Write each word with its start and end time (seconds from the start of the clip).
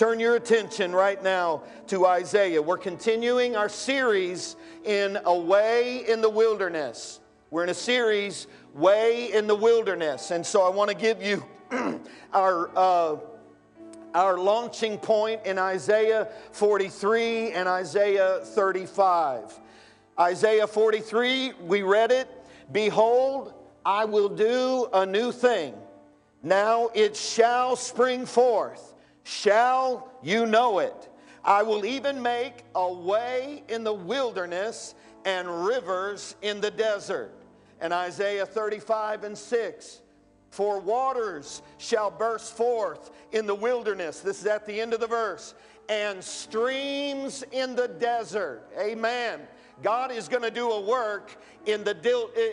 turn 0.00 0.18
your 0.18 0.36
attention 0.36 0.92
right 0.92 1.22
now 1.22 1.62
to 1.86 2.06
Isaiah. 2.06 2.62
We're 2.62 2.78
continuing 2.78 3.54
our 3.54 3.68
series 3.68 4.56
in 4.86 5.18
A 5.26 5.38
Way 5.38 6.08
in 6.08 6.22
the 6.22 6.30
Wilderness. 6.30 7.20
We're 7.50 7.64
in 7.64 7.68
a 7.68 7.74
series, 7.74 8.46
Way 8.72 9.30
in 9.30 9.46
the 9.46 9.54
Wilderness. 9.54 10.30
And 10.30 10.46
so 10.46 10.62
I 10.62 10.70
want 10.70 10.88
to 10.88 10.96
give 10.96 11.22
you 11.22 11.44
our. 12.32 12.70
Uh, 12.74 13.16
our 14.12 14.38
launching 14.38 14.98
point 14.98 15.40
in 15.44 15.56
Isaiah 15.56 16.26
43 16.50 17.52
and 17.52 17.68
Isaiah 17.68 18.40
35. 18.42 19.56
Isaiah 20.18 20.66
43, 20.66 21.52
we 21.60 21.82
read 21.82 22.10
it. 22.10 22.26
Behold, 22.72 23.54
I 23.86 24.06
will 24.06 24.28
do 24.28 24.88
a 24.92 25.06
new 25.06 25.30
thing. 25.30 25.74
Now 26.42 26.90
it 26.92 27.14
shall 27.14 27.76
spring 27.76 28.26
forth. 28.26 28.89
Shall 29.24 30.10
you 30.22 30.46
know 30.46 30.78
it? 30.78 31.08
I 31.44 31.62
will 31.62 31.84
even 31.84 32.20
make 32.20 32.64
a 32.74 32.92
way 32.92 33.62
in 33.68 33.84
the 33.84 33.92
wilderness 33.92 34.94
and 35.24 35.64
rivers 35.64 36.34
in 36.42 36.60
the 36.60 36.70
desert. 36.70 37.32
And 37.80 37.92
Isaiah 37.92 38.46
35 38.46 39.24
and 39.24 39.36
6. 39.36 40.00
For 40.50 40.80
waters 40.80 41.62
shall 41.78 42.10
burst 42.10 42.56
forth 42.56 43.10
in 43.32 43.46
the 43.46 43.54
wilderness. 43.54 44.20
This 44.20 44.40
is 44.40 44.46
at 44.46 44.66
the 44.66 44.80
end 44.80 44.92
of 44.92 45.00
the 45.00 45.06
verse. 45.06 45.54
And 45.88 46.22
streams 46.22 47.42
in 47.52 47.74
the 47.74 47.88
desert. 47.88 48.68
Amen. 48.78 49.40
God 49.82 50.12
is 50.12 50.28
going 50.28 50.42
to 50.42 50.50
do 50.50 50.70
a 50.70 50.80
work 50.80 51.36
in 51.66 51.84
the, 51.84 51.92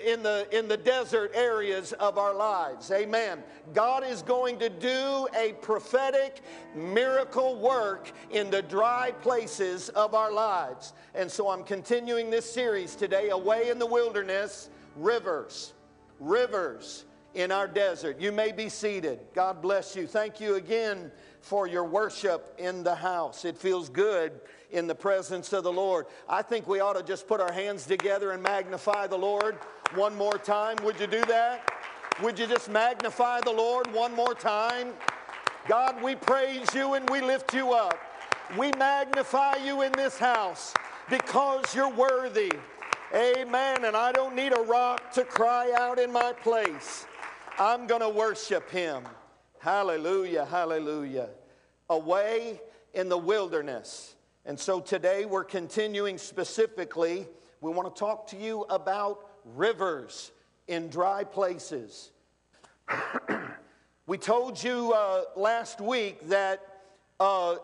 in, 0.06 0.24
the, 0.24 0.48
in 0.52 0.68
the 0.68 0.78
desert 0.78 1.32
areas 1.34 1.94
of 1.94 2.18
our 2.18 2.34
lives. 2.34 2.92
Amen. 2.92 3.44
God 3.74 4.04
is 4.06 4.22
going 4.22 4.60
to 4.60 4.70
do 4.70 5.28
a 5.36 5.54
prophetic 5.62 6.42
miracle 6.76 7.58
work 7.60 8.12
in 8.32 8.50
the 8.50 8.62
dry 8.62 9.12
places 9.22 9.90
of 9.90 10.14
our 10.14 10.32
lives. 10.32 10.94
And 11.16 11.30
so 11.32 11.50
I'm 11.50 11.64
continuing 11.64 12.30
this 12.30 12.50
series 12.50 12.96
today, 12.96 13.30
Away 13.30 13.70
in 13.70 13.80
the 13.80 13.86
Wilderness, 13.86 14.70
Rivers. 14.96 15.74
Rivers 16.20 17.06
in 17.38 17.52
our 17.52 17.68
desert. 17.68 18.20
You 18.20 18.32
may 18.32 18.52
be 18.52 18.68
seated. 18.68 19.20
God 19.36 19.62
bless 19.62 19.96
you. 19.96 20.08
Thank 20.08 20.42
you 20.42 20.56
again 20.56 21.12
for 21.40 21.68
your 21.68 21.84
worship 21.84 22.56
in 22.58 22.84
the 22.84 22.96
house. 22.96 23.46
It 23.46 23.56
feels 23.56 23.90
good 23.90 24.32
in 24.72 24.88
the 24.88 24.96
presence 24.96 25.54
of 25.54 25.64
the 25.64 25.72
Lord. 25.72 26.08
I 26.28 26.42
think 26.42 26.68
we 26.68 26.80
ought 26.80 26.98
to 26.98 27.04
just 27.04 27.28
put 27.28 27.40
our 27.40 27.52
hands 27.52 27.86
together 27.86 28.32
and 28.32 28.42
magnify 28.42 29.06
the 29.06 29.18
Lord 29.18 29.56
one 29.94 30.16
more 30.16 30.40
time. 30.40 30.78
Would 30.84 31.00
you 31.00 31.06
do 31.06 31.24
that? 31.26 31.72
Would 32.24 32.40
you 32.40 32.48
just 32.48 32.70
magnify 32.70 33.42
the 33.42 33.52
Lord 33.52 33.94
one 33.94 34.16
more 34.16 34.34
time? 34.34 34.94
God, 35.68 36.02
we 36.02 36.16
praise 36.16 36.74
you 36.74 36.96
and 36.96 37.08
we 37.08 37.22
lift 37.22 37.54
you 37.54 37.72
up. 37.72 38.00
We 38.58 38.72
magnify 38.80 39.58
you 39.58 39.84
in 39.84 39.92
this 39.92 40.18
house 40.18 40.74
because 41.08 41.76
you're 41.76 41.94
worthy. 41.94 42.52
Amen. 43.14 43.86
And 43.86 43.96
I 43.96 44.12
don't 44.12 44.36
need 44.36 44.58
a 44.58 44.62
rock 44.62 45.12
to 45.12 45.24
cry 45.24 45.72
out 45.78 46.00
in 46.00 46.12
my 46.12 46.34
place. 46.34 47.06
I'm 47.60 47.88
going 47.88 48.02
to 48.02 48.10
worship 48.10 48.70
him. 48.70 49.04
Hallelujah, 49.58 50.46
hallelujah. 50.46 51.30
Away 51.90 52.62
in 52.94 53.10
the 53.10 53.18
wilderness. 53.18 54.16
And 54.46 54.60
so 54.60 54.80
today 54.80 55.26
we're 55.26 55.44
continuing 55.44 56.20
specifically, 56.20 57.28
we 57.60 57.72
want 57.72 57.94
to 57.94 58.00
talk 58.00 58.28
to 58.28 58.38
you 58.38 58.62
about 58.70 59.26
rivers 59.56 60.32
in 60.68 60.90
dry 60.90 61.24
places. 61.24 62.12
we 64.06 64.20
told 64.20 64.64
you 64.64 64.94
uh, 64.94 65.24
last 65.36 65.82
week 65.82 66.30
that 66.30 66.62
uh, 67.20 67.56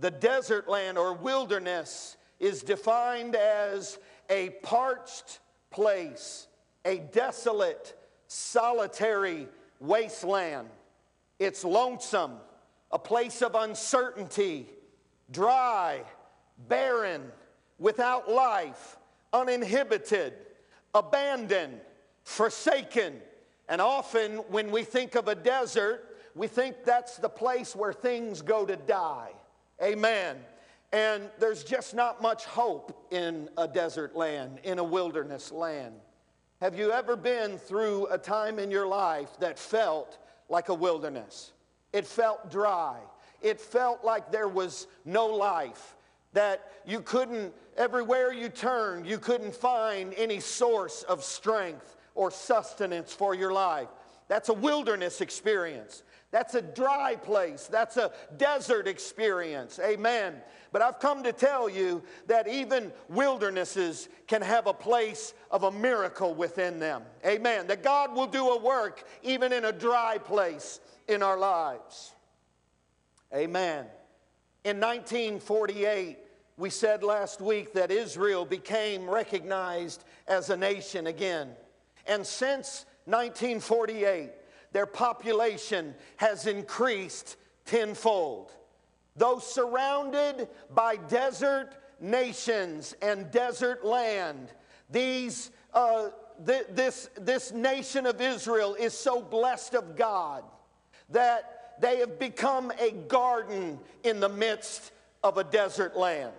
the 0.00 0.10
desert 0.10 0.68
land 0.68 0.98
or 0.98 1.14
wilderness 1.14 2.16
is 2.40 2.64
defined 2.64 3.36
as 3.36 3.98
a 4.28 4.50
parched 4.64 5.38
place, 5.70 6.48
a 6.84 6.98
desolate 6.98 7.94
solitary 8.30 9.48
wasteland. 9.80 10.68
It's 11.40 11.64
lonesome, 11.64 12.36
a 12.92 12.98
place 12.98 13.42
of 13.42 13.56
uncertainty, 13.56 14.68
dry, 15.32 16.04
barren, 16.68 17.32
without 17.80 18.30
life, 18.30 18.98
uninhibited, 19.32 20.34
abandoned, 20.94 21.80
forsaken. 22.22 23.20
And 23.68 23.80
often 23.80 24.36
when 24.48 24.70
we 24.70 24.84
think 24.84 25.16
of 25.16 25.26
a 25.26 25.34
desert, 25.34 26.16
we 26.36 26.46
think 26.46 26.84
that's 26.84 27.16
the 27.16 27.28
place 27.28 27.74
where 27.74 27.92
things 27.92 28.42
go 28.42 28.64
to 28.64 28.76
die. 28.76 29.32
Amen. 29.82 30.36
And 30.92 31.28
there's 31.40 31.64
just 31.64 31.94
not 31.94 32.22
much 32.22 32.44
hope 32.44 33.08
in 33.10 33.48
a 33.58 33.66
desert 33.66 34.14
land, 34.14 34.60
in 34.62 34.78
a 34.78 34.84
wilderness 34.84 35.50
land. 35.50 35.94
Have 36.60 36.78
you 36.78 36.92
ever 36.92 37.16
been 37.16 37.56
through 37.56 38.06
a 38.08 38.18
time 38.18 38.58
in 38.58 38.70
your 38.70 38.86
life 38.86 39.30
that 39.38 39.58
felt 39.58 40.18
like 40.50 40.68
a 40.68 40.74
wilderness? 40.74 41.52
It 41.94 42.06
felt 42.06 42.50
dry. 42.50 42.98
It 43.40 43.58
felt 43.58 44.04
like 44.04 44.30
there 44.30 44.46
was 44.46 44.86
no 45.06 45.26
life, 45.26 45.96
that 46.34 46.70
you 46.86 47.00
couldn't, 47.00 47.54
everywhere 47.78 48.30
you 48.30 48.50
turned, 48.50 49.06
you 49.06 49.16
couldn't 49.16 49.54
find 49.54 50.12
any 50.14 50.38
source 50.38 51.02
of 51.04 51.24
strength 51.24 51.96
or 52.14 52.30
sustenance 52.30 53.14
for 53.14 53.34
your 53.34 53.54
life. 53.54 53.88
That's 54.28 54.50
a 54.50 54.54
wilderness 54.54 55.22
experience. 55.22 56.02
That's 56.30 56.54
a 56.54 56.62
dry 56.62 57.16
place. 57.16 57.66
That's 57.66 57.96
a 57.96 58.12
desert 58.36 58.86
experience. 58.86 59.80
Amen. 59.82 60.36
But 60.72 60.80
I've 60.80 61.00
come 61.00 61.24
to 61.24 61.32
tell 61.32 61.68
you 61.68 62.02
that 62.28 62.46
even 62.46 62.92
wildernesses 63.08 64.08
can 64.28 64.40
have 64.42 64.68
a 64.68 64.72
place 64.72 65.34
of 65.50 65.64
a 65.64 65.72
miracle 65.72 66.32
within 66.32 66.78
them. 66.78 67.02
Amen. 67.26 67.66
That 67.66 67.82
God 67.82 68.14
will 68.14 68.28
do 68.28 68.50
a 68.50 68.60
work 68.60 69.02
even 69.22 69.52
in 69.52 69.64
a 69.64 69.72
dry 69.72 70.18
place 70.18 70.78
in 71.08 71.22
our 71.22 71.36
lives. 71.36 72.12
Amen. 73.34 73.86
In 74.64 74.78
1948, 74.78 76.18
we 76.56 76.70
said 76.70 77.02
last 77.02 77.40
week 77.40 77.72
that 77.72 77.90
Israel 77.90 78.44
became 78.44 79.08
recognized 79.08 80.04
as 80.28 80.50
a 80.50 80.56
nation 80.56 81.08
again. 81.08 81.48
And 82.06 82.24
since 82.24 82.84
1948, 83.06 84.30
their 84.72 84.86
population 84.86 85.94
has 86.16 86.46
increased 86.46 87.36
tenfold. 87.64 88.52
Though 89.16 89.38
surrounded 89.38 90.48
by 90.74 90.96
desert 90.96 91.74
nations 92.00 92.94
and 93.02 93.30
desert 93.30 93.84
land, 93.84 94.52
these, 94.90 95.50
uh, 95.74 96.10
th- 96.46 96.66
this, 96.70 97.10
this 97.16 97.52
nation 97.52 98.06
of 98.06 98.20
Israel 98.20 98.74
is 98.74 98.94
so 98.94 99.20
blessed 99.20 99.74
of 99.74 99.96
God 99.96 100.44
that 101.10 101.76
they 101.80 101.98
have 101.98 102.18
become 102.18 102.72
a 102.78 102.90
garden 102.92 103.78
in 104.04 104.20
the 104.20 104.28
midst 104.28 104.92
of 105.22 105.38
a 105.38 105.44
desert 105.44 105.96
land. 105.96 106.32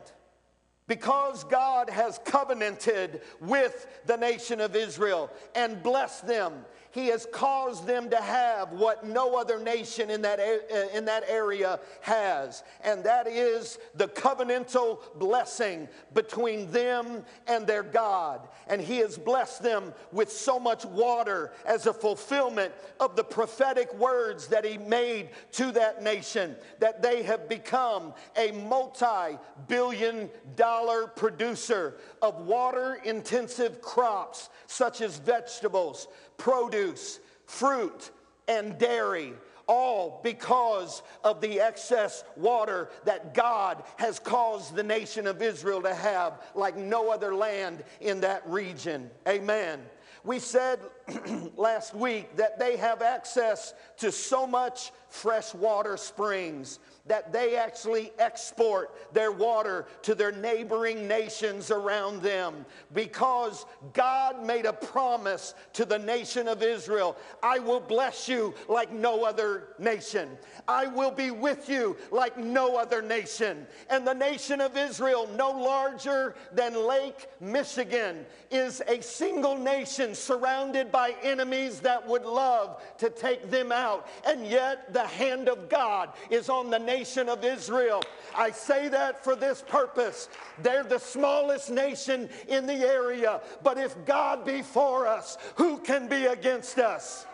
Because 0.88 1.44
God 1.46 1.90
has 1.90 2.20
covenanted 2.26 3.22
with 3.40 3.88
the 4.06 4.18
nation 4.18 4.60
of 4.60 4.76
Israel 4.76 5.30
and 5.56 5.82
blessed 5.82 6.28
them 6.28 6.66
he 6.92 7.08
has 7.08 7.26
caused 7.32 7.88
them 7.88 8.10
to 8.10 8.18
have 8.18 8.74
what 8.74 9.06
no 9.06 9.36
other 9.36 9.60
nation 9.60 10.10
in 10.10 10.22
that, 10.22 10.40
uh, 10.40 10.98
in 10.98 11.06
that 11.06 11.24
area 11.28 11.80
has, 12.02 12.64
and 12.84 13.04
that 13.06 13.28
is 13.28 13.80
the 13.96 14.10
covenantal 14.10 15.00
blessing 15.16 15.88
between 16.14 16.70
them 16.72 17.24
and 17.48 17.66
their 17.66 17.84
God. 17.84 18.48
And 18.68 18.82
He 18.82 18.98
has 18.98 19.18
blessed 19.18 19.64
them 19.64 19.94
with 20.12 20.32
so 20.32 20.60
much 20.60 20.86
water 20.86 21.52
as 21.66 21.88
a 21.88 21.94
fulfillment 21.94 22.74
of 23.00 23.16
the 23.16 23.24
prophetic 23.24 23.94
words 23.96 24.48
that 24.48 24.66
He 24.66 24.78
made 24.78 25.30
to 25.54 25.72
that 25.72 26.04
nation, 26.04 26.56
that 26.80 27.02
they 27.02 27.24
have 27.24 27.48
become 27.48 28.14
a 28.36 28.52
multi 28.52 29.38
billion 29.68 30.30
dollar 30.56 31.08
producer 31.08 31.96
of 32.22 32.42
water 32.42 33.00
intensive 33.06 33.82
crops 33.82 34.50
such 34.68 35.02
as 35.02 35.18
vegetables, 35.18 36.08
produce, 36.42 37.20
fruit, 37.46 38.10
and 38.48 38.76
dairy, 38.80 39.34
all 39.68 40.20
because 40.24 41.04
of 41.24 41.40
the 41.40 41.62
excess 41.62 42.24
water 42.36 42.90
that 43.06 43.36
God 43.36 43.84
has 43.98 44.18
caused 44.18 44.76
the 44.76 44.82
nation 44.82 45.28
of 45.28 45.44
Israel 45.44 45.84
to 45.84 45.94
have 45.94 46.42
like 46.56 46.76
no 46.76 47.12
other 47.12 47.36
land 47.36 47.84
in 48.00 48.22
that 48.22 48.42
region. 48.48 49.12
Amen. 49.28 49.80
We 50.24 50.40
said 50.40 50.80
last 51.58 51.96
week 51.96 52.36
that 52.36 52.60
they 52.60 52.78
have 52.78 53.02
access 53.02 53.74
to 53.98 54.12
so 54.12 54.46
much 54.48 54.92
freshwater 55.10 55.98
springs 55.98 56.80
that 57.08 57.34
they 57.34 57.56
actually 57.56 58.12
export 58.20 59.14
their 59.14 59.32
water 59.32 59.88
to 60.04 60.16
their 60.16 60.32
neighboring 60.32 61.08
nations 61.08 61.72
around 61.72 62.22
them 62.22 62.66
because 62.94 63.66
God 63.94 64.46
made 64.46 64.66
a 64.66 64.74
promise 64.74 65.56
to 65.74 65.84
the 65.84 66.00
nation 66.00 66.48
of 66.48 66.62
Israel 66.64 67.18
I 67.42 67.60
will 67.60 67.80
bless 67.80 68.30
you 68.30 68.54
like 68.68 68.92
no 68.92 69.24
other 69.26 69.70
nation. 69.80 70.38
I 70.68 70.88
will 70.88 71.12
be 71.12 71.32
with 71.32 71.70
you 71.70 71.98
like 72.12 72.38
no 72.38 72.78
other 72.78 73.02
nation. 73.02 73.66
And 73.90 74.06
the 74.06 74.14
nation 74.14 74.62
of 74.62 74.78
Israel, 74.78 75.28
no 75.36 75.52
larger 75.52 76.36
than 76.54 76.88
Lake 76.88 77.28
Michigan, 77.40 78.26
is 78.50 78.82
a 78.88 79.02
single 79.02 79.58
nation 79.58 80.14
surrounded 80.14 80.91
by 80.92 81.16
enemies 81.24 81.80
that 81.82 82.08
would 82.08 82.26
love 82.26 82.82
to 82.98 83.10
take 83.10 83.50
them 83.50 83.72
out. 83.72 84.08
And 84.26 84.46
yet, 84.46 84.94
the 84.94 85.06
hand 85.06 85.50
of 85.50 85.70
God 85.70 86.10
is 86.30 86.50
on 86.50 86.70
the 86.70 86.80
nation 86.80 87.30
of 87.30 87.44
Israel. 87.44 88.02
I 88.36 88.52
say 88.52 88.88
that 88.90 89.24
for 89.24 89.36
this 89.36 89.64
purpose. 89.68 90.30
They're 90.62 90.84
the 90.84 91.00
smallest 91.00 91.70
nation 91.70 92.30
in 92.48 92.66
the 92.68 92.74
area, 92.74 93.42
but 93.64 93.78
if 93.78 93.96
God 94.06 94.46
be 94.46 94.62
for 94.62 95.08
us, 95.08 95.38
who 95.56 95.78
can 95.80 96.08
be 96.08 96.26
against 96.26 96.78
us? 96.80 97.26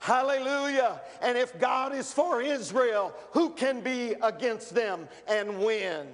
Hallelujah. 0.00 1.00
And 1.20 1.36
if 1.36 1.58
God 1.60 1.94
is 1.94 2.12
for 2.12 2.40
Israel, 2.40 3.14
who 3.32 3.50
can 3.50 3.82
be 3.82 4.14
against 4.22 4.74
them 4.74 5.08
and 5.28 5.58
win? 5.58 6.06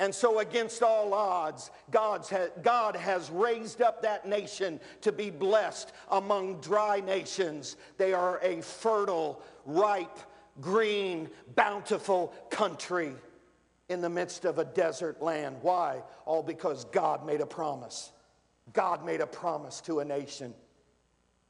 And 0.00 0.12
so, 0.12 0.40
against 0.40 0.82
all 0.82 1.14
odds, 1.14 1.70
God's 1.90 2.28
ha- 2.28 2.48
God 2.62 2.96
has 2.96 3.30
raised 3.30 3.80
up 3.80 4.02
that 4.02 4.26
nation 4.26 4.80
to 5.02 5.12
be 5.12 5.30
blessed 5.30 5.92
among 6.10 6.60
dry 6.60 7.00
nations. 7.00 7.76
They 7.96 8.12
are 8.12 8.40
a 8.42 8.60
fertile, 8.60 9.40
ripe, 9.64 10.18
green, 10.60 11.30
bountiful 11.54 12.34
country 12.50 13.12
in 13.88 14.00
the 14.00 14.10
midst 14.10 14.44
of 14.44 14.58
a 14.58 14.64
desert 14.64 15.22
land. 15.22 15.56
Why? 15.62 16.02
All 16.24 16.42
because 16.42 16.86
God 16.86 17.24
made 17.24 17.40
a 17.40 17.46
promise. 17.46 18.10
God 18.72 19.04
made 19.04 19.20
a 19.20 19.26
promise 19.26 19.80
to 19.82 20.00
a 20.00 20.04
nation. 20.04 20.54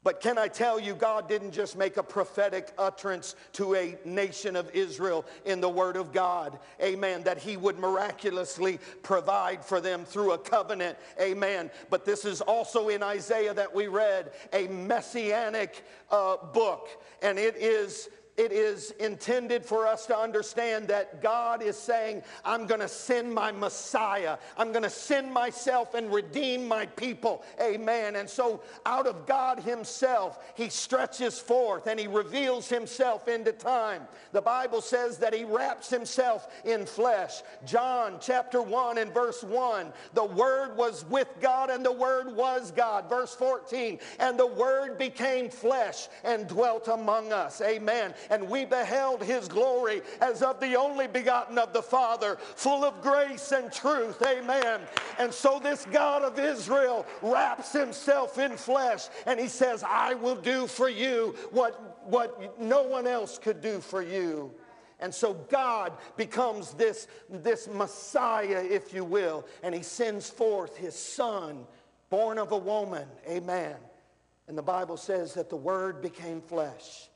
But 0.05 0.21
can 0.21 0.37
I 0.37 0.47
tell 0.47 0.79
you, 0.79 0.93
God 0.93 1.27
didn't 1.27 1.51
just 1.51 1.75
make 1.75 1.97
a 1.97 2.03
prophetic 2.03 2.71
utterance 2.77 3.35
to 3.53 3.73
a 3.73 3.97
nation 4.05 4.55
of 4.55 4.69
Israel 4.69 5.25
in 5.45 5.61
the 5.61 5.67
Word 5.67 5.97
of 5.97 6.13
God, 6.13 6.59
amen, 6.79 7.23
that 7.23 7.39
He 7.39 7.57
would 7.57 7.79
miraculously 7.79 8.79
provide 9.01 9.65
for 9.65 9.81
them 9.81 10.05
through 10.05 10.33
a 10.33 10.37
covenant, 10.37 10.95
amen. 11.19 11.71
But 11.89 12.05
this 12.05 12.23
is 12.23 12.41
also 12.41 12.89
in 12.89 13.01
Isaiah 13.01 13.55
that 13.55 13.73
we 13.73 13.87
read, 13.87 14.31
a 14.53 14.67
messianic 14.67 15.83
uh, 16.11 16.37
book, 16.37 16.87
and 17.23 17.39
it 17.39 17.55
is 17.57 18.07
it 18.37 18.51
is 18.51 18.91
intended 18.99 19.65
for 19.65 19.87
us 19.87 20.05
to 20.07 20.17
understand 20.17 20.89
that 20.89 21.21
God 21.21 21.63
is 21.63 21.77
saying, 21.77 22.21
I'm 22.43 22.65
going 22.65 22.81
to 22.81 22.87
send 22.87 23.33
my 23.33 23.51
Messiah. 23.53 24.37
I'm 24.57 24.71
going 24.71 24.83
to 24.83 24.89
send 24.89 25.31
myself 25.31 25.93
and 25.93 26.13
redeem 26.13 26.67
my 26.67 26.85
people. 26.85 27.43
Amen. 27.61 28.17
And 28.17 28.29
so, 28.29 28.61
out 28.85 29.07
of 29.07 29.25
God 29.25 29.59
Himself, 29.59 30.39
He 30.55 30.67
stretches 30.67 31.39
forth 31.39 31.87
and 31.87 31.97
He 31.97 32.07
reveals 32.07 32.67
Himself 32.67 33.29
into 33.29 33.53
time. 33.53 34.01
The 34.33 34.41
Bible 34.41 34.81
says 34.81 35.17
that 35.19 35.33
He 35.33 35.45
wraps 35.45 35.89
Himself 35.89 36.49
in 36.65 36.85
flesh. 36.85 37.41
John 37.65 38.17
chapter 38.19 38.61
1 38.61 38.97
and 38.97 39.13
verse 39.13 39.43
1 39.43 39.93
the 40.13 40.25
Word 40.25 40.75
was 40.75 41.05
with 41.05 41.29
God 41.39 41.69
and 41.69 41.85
the 41.85 41.91
Word 41.91 42.35
was 42.35 42.71
God. 42.71 43.09
Verse 43.09 43.33
14, 43.33 43.99
and 44.19 44.37
the 44.37 44.45
Word 44.45 44.97
became 44.97 45.49
flesh 45.49 46.09
and 46.25 46.47
dwelt 46.47 46.89
among 46.89 47.31
us. 47.31 47.61
Amen 47.61 48.13
and 48.29 48.49
we 48.49 48.65
beheld 48.65 49.23
his 49.23 49.47
glory 49.47 50.01
as 50.21 50.41
of 50.41 50.59
the 50.59 50.75
only 50.75 51.07
begotten 51.07 51.57
of 51.57 51.73
the 51.73 51.81
Father, 51.81 52.37
full 52.55 52.83
of 52.83 53.01
grace 53.01 53.51
and 53.51 53.71
truth. 53.71 54.21
Amen. 54.21 54.81
And 55.19 55.33
so 55.33 55.59
this 55.59 55.85
God 55.91 56.23
of 56.23 56.39
Israel 56.39 57.05
wraps 57.21 57.71
himself 57.71 58.37
in 58.37 58.57
flesh 58.57 59.07
and 59.25 59.39
he 59.39 59.47
says, 59.47 59.83
I 59.83 60.13
will 60.15 60.35
do 60.35 60.67
for 60.67 60.89
you 60.89 61.35
what, 61.51 62.07
what 62.09 62.59
no 62.59 62.83
one 62.83 63.07
else 63.07 63.37
could 63.37 63.61
do 63.61 63.79
for 63.79 64.01
you. 64.01 64.53
And 64.99 65.13
so 65.13 65.33
God 65.33 65.93
becomes 66.15 66.73
this, 66.73 67.07
this 67.29 67.67
Messiah, 67.67 68.63
if 68.63 68.93
you 68.93 69.03
will, 69.03 69.45
and 69.61 69.75
he 69.75 69.83
sends 69.83 70.29
forth 70.29 70.77
his 70.77 70.95
son, 70.95 71.65
born 72.09 72.37
of 72.37 72.53
a 72.53 72.57
woman. 72.57 73.07
Amen. 73.27 73.75
And 74.47 74.57
the 74.57 74.63
Bible 74.63 74.95
says 74.95 75.33
that 75.33 75.49
the 75.49 75.55
Word 75.57 76.01
became 76.01 76.41
flesh 76.41 77.09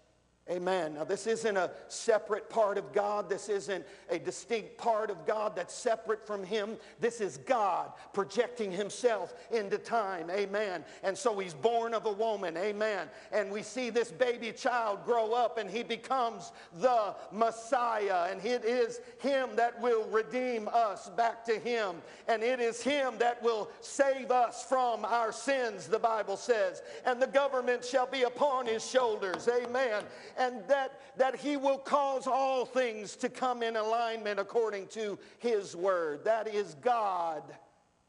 Amen. 0.49 0.95
Now, 0.95 1.03
this 1.03 1.27
isn't 1.27 1.57
a 1.57 1.69
separate 1.89 2.49
part 2.49 2.79
of 2.79 2.91
God. 2.91 3.29
This 3.29 3.49
isn't 3.49 3.85
a 4.09 4.17
distinct 4.17 4.79
part 4.79 5.11
of 5.11 5.27
God 5.27 5.55
that's 5.55 5.75
separate 5.75 6.25
from 6.25 6.43
Him. 6.43 6.75
This 6.99 7.21
is 7.21 7.37
God 7.37 7.91
projecting 8.13 8.71
Himself 8.71 9.35
into 9.51 9.77
time. 9.77 10.31
Amen. 10.31 10.83
And 11.03 11.15
so 11.15 11.37
He's 11.37 11.53
born 11.53 11.93
of 11.93 12.07
a 12.07 12.11
woman. 12.11 12.57
Amen. 12.57 13.09
And 13.31 13.51
we 13.51 13.61
see 13.61 13.91
this 13.91 14.09
baby 14.09 14.51
child 14.51 15.05
grow 15.05 15.33
up 15.33 15.59
and 15.59 15.69
He 15.69 15.83
becomes 15.83 16.51
the 16.79 17.13
Messiah. 17.31 18.29
And 18.31 18.43
it 18.43 18.65
is 18.65 19.01
Him 19.19 19.49
that 19.55 19.79
will 19.79 20.05
redeem 20.05 20.67
us 20.73 21.09
back 21.09 21.45
to 21.45 21.59
Him. 21.59 21.97
And 22.27 22.41
it 22.41 22.59
is 22.59 22.81
Him 22.81 23.13
that 23.19 23.43
will 23.43 23.69
save 23.81 24.31
us 24.31 24.63
from 24.63 25.05
our 25.05 25.31
sins, 25.31 25.85
the 25.85 25.99
Bible 25.99 26.37
says. 26.37 26.81
And 27.05 27.21
the 27.21 27.27
government 27.27 27.85
shall 27.85 28.07
be 28.07 28.23
upon 28.23 28.65
His 28.65 28.83
shoulders. 28.83 29.47
Amen 29.47 30.05
and 30.39 30.63
that, 30.69 30.99
that 31.17 31.35
he 31.35 31.57
will 31.57 31.77
cause 31.77 32.25
all 32.25 32.65
things 32.65 33.17
to 33.17 33.29
come 33.29 33.61
in 33.61 33.75
alignment 33.75 34.39
according 34.39 34.87
to 34.87 35.19
his 35.37 35.75
word. 35.75 36.23
That 36.23 36.47
is 36.47 36.75
God 36.81 37.43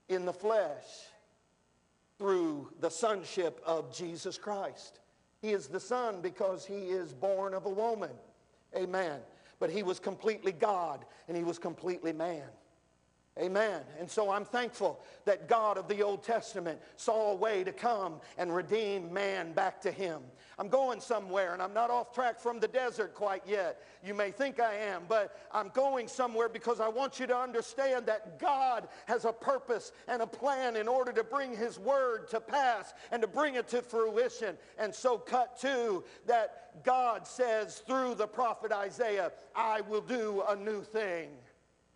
in 0.09 0.25
the 0.25 0.33
flesh 0.33 0.85
through 2.19 2.73
the 2.81 2.89
sonship 2.89 3.61
of 3.67 3.95
Jesus 3.95 4.39
Christ. 4.39 5.01
He 5.43 5.51
is 5.51 5.67
the 5.67 5.81
son 5.81 6.21
because 6.23 6.65
he 6.65 6.75
is 6.75 7.13
born 7.13 7.53
of 7.53 7.67
a 7.67 7.71
woman. 7.71 8.11
Amen. 8.77 9.19
But 9.59 9.71
he 9.71 9.83
was 9.83 9.99
completely 9.99 10.53
God 10.53 11.05
and 11.27 11.37
he 11.37 11.43
was 11.43 11.59
completely 11.59 12.13
man. 12.13 12.47
Amen. 13.39 13.83
And 13.99 14.11
so 14.11 14.31
I'm 14.31 14.45
thankful 14.45 15.01
that 15.25 15.49
God 15.49 15.79
of 15.79 15.87
the 15.89 16.03
Old 16.03 16.23
Testament 16.25 16.81
saw 16.97 17.31
a 17.31 17.35
way 17.35 17.63
to 17.63 17.73
come 17.73 18.21
and 18.37 18.55
redeem 18.55 19.13
man 19.13 19.53
back 19.53 19.81
to 19.83 19.93
him. 19.93 20.21
I'm 20.59 20.69
going 20.69 21.01
somewhere 21.01 21.55
and 21.55 21.63
I'm 21.63 21.73
not 21.73 21.91
off 21.91 22.13
track 22.13 22.39
from 22.41 22.61
the 22.61 22.69
desert 22.69 23.15
quite 23.15 23.43
yet. 23.47 23.81
You 24.05 24.15
may 24.15 24.31
think 24.31 24.61
I 24.61 24.75
am, 24.75 25.05
but 25.09 25.35
I'm 25.53 25.69
going 25.69 26.09
somewhere 26.09 26.49
because 26.49 26.81
I 26.81 26.89
want 26.89 27.21
you 27.21 27.27
to 27.29 27.37
understand 27.37 28.05
that 28.07 28.41
God 28.41 28.89
has 29.07 29.25
a 29.25 29.33
purpose 29.33 29.93
and 30.09 30.21
a 30.21 30.27
plan 30.27 30.77
in 30.77 30.89
order 30.89 31.13
to 31.13 31.25
bring 31.25 31.57
his 31.57 31.79
word 31.79 32.29
to 32.31 32.41
pass 32.41 32.93
and 33.13 33.23
to 33.23 33.29
bring 33.29 33.55
it 33.55 33.69
to 33.69 33.81
fruition. 33.81 34.57
And 34.77 34.95
so, 34.95 35.17
cut 35.17 35.59
to 35.61 36.05
that 36.27 36.85
God 36.85 37.27
says 37.27 37.79
through 37.87 38.17
the 38.17 38.27
prophet 38.27 38.73
Isaiah, 38.73 39.33
I 39.55 39.81
will 39.83 40.03
do 40.03 40.43
a 40.49 40.57
new 40.57 40.83
thing. 40.83 41.31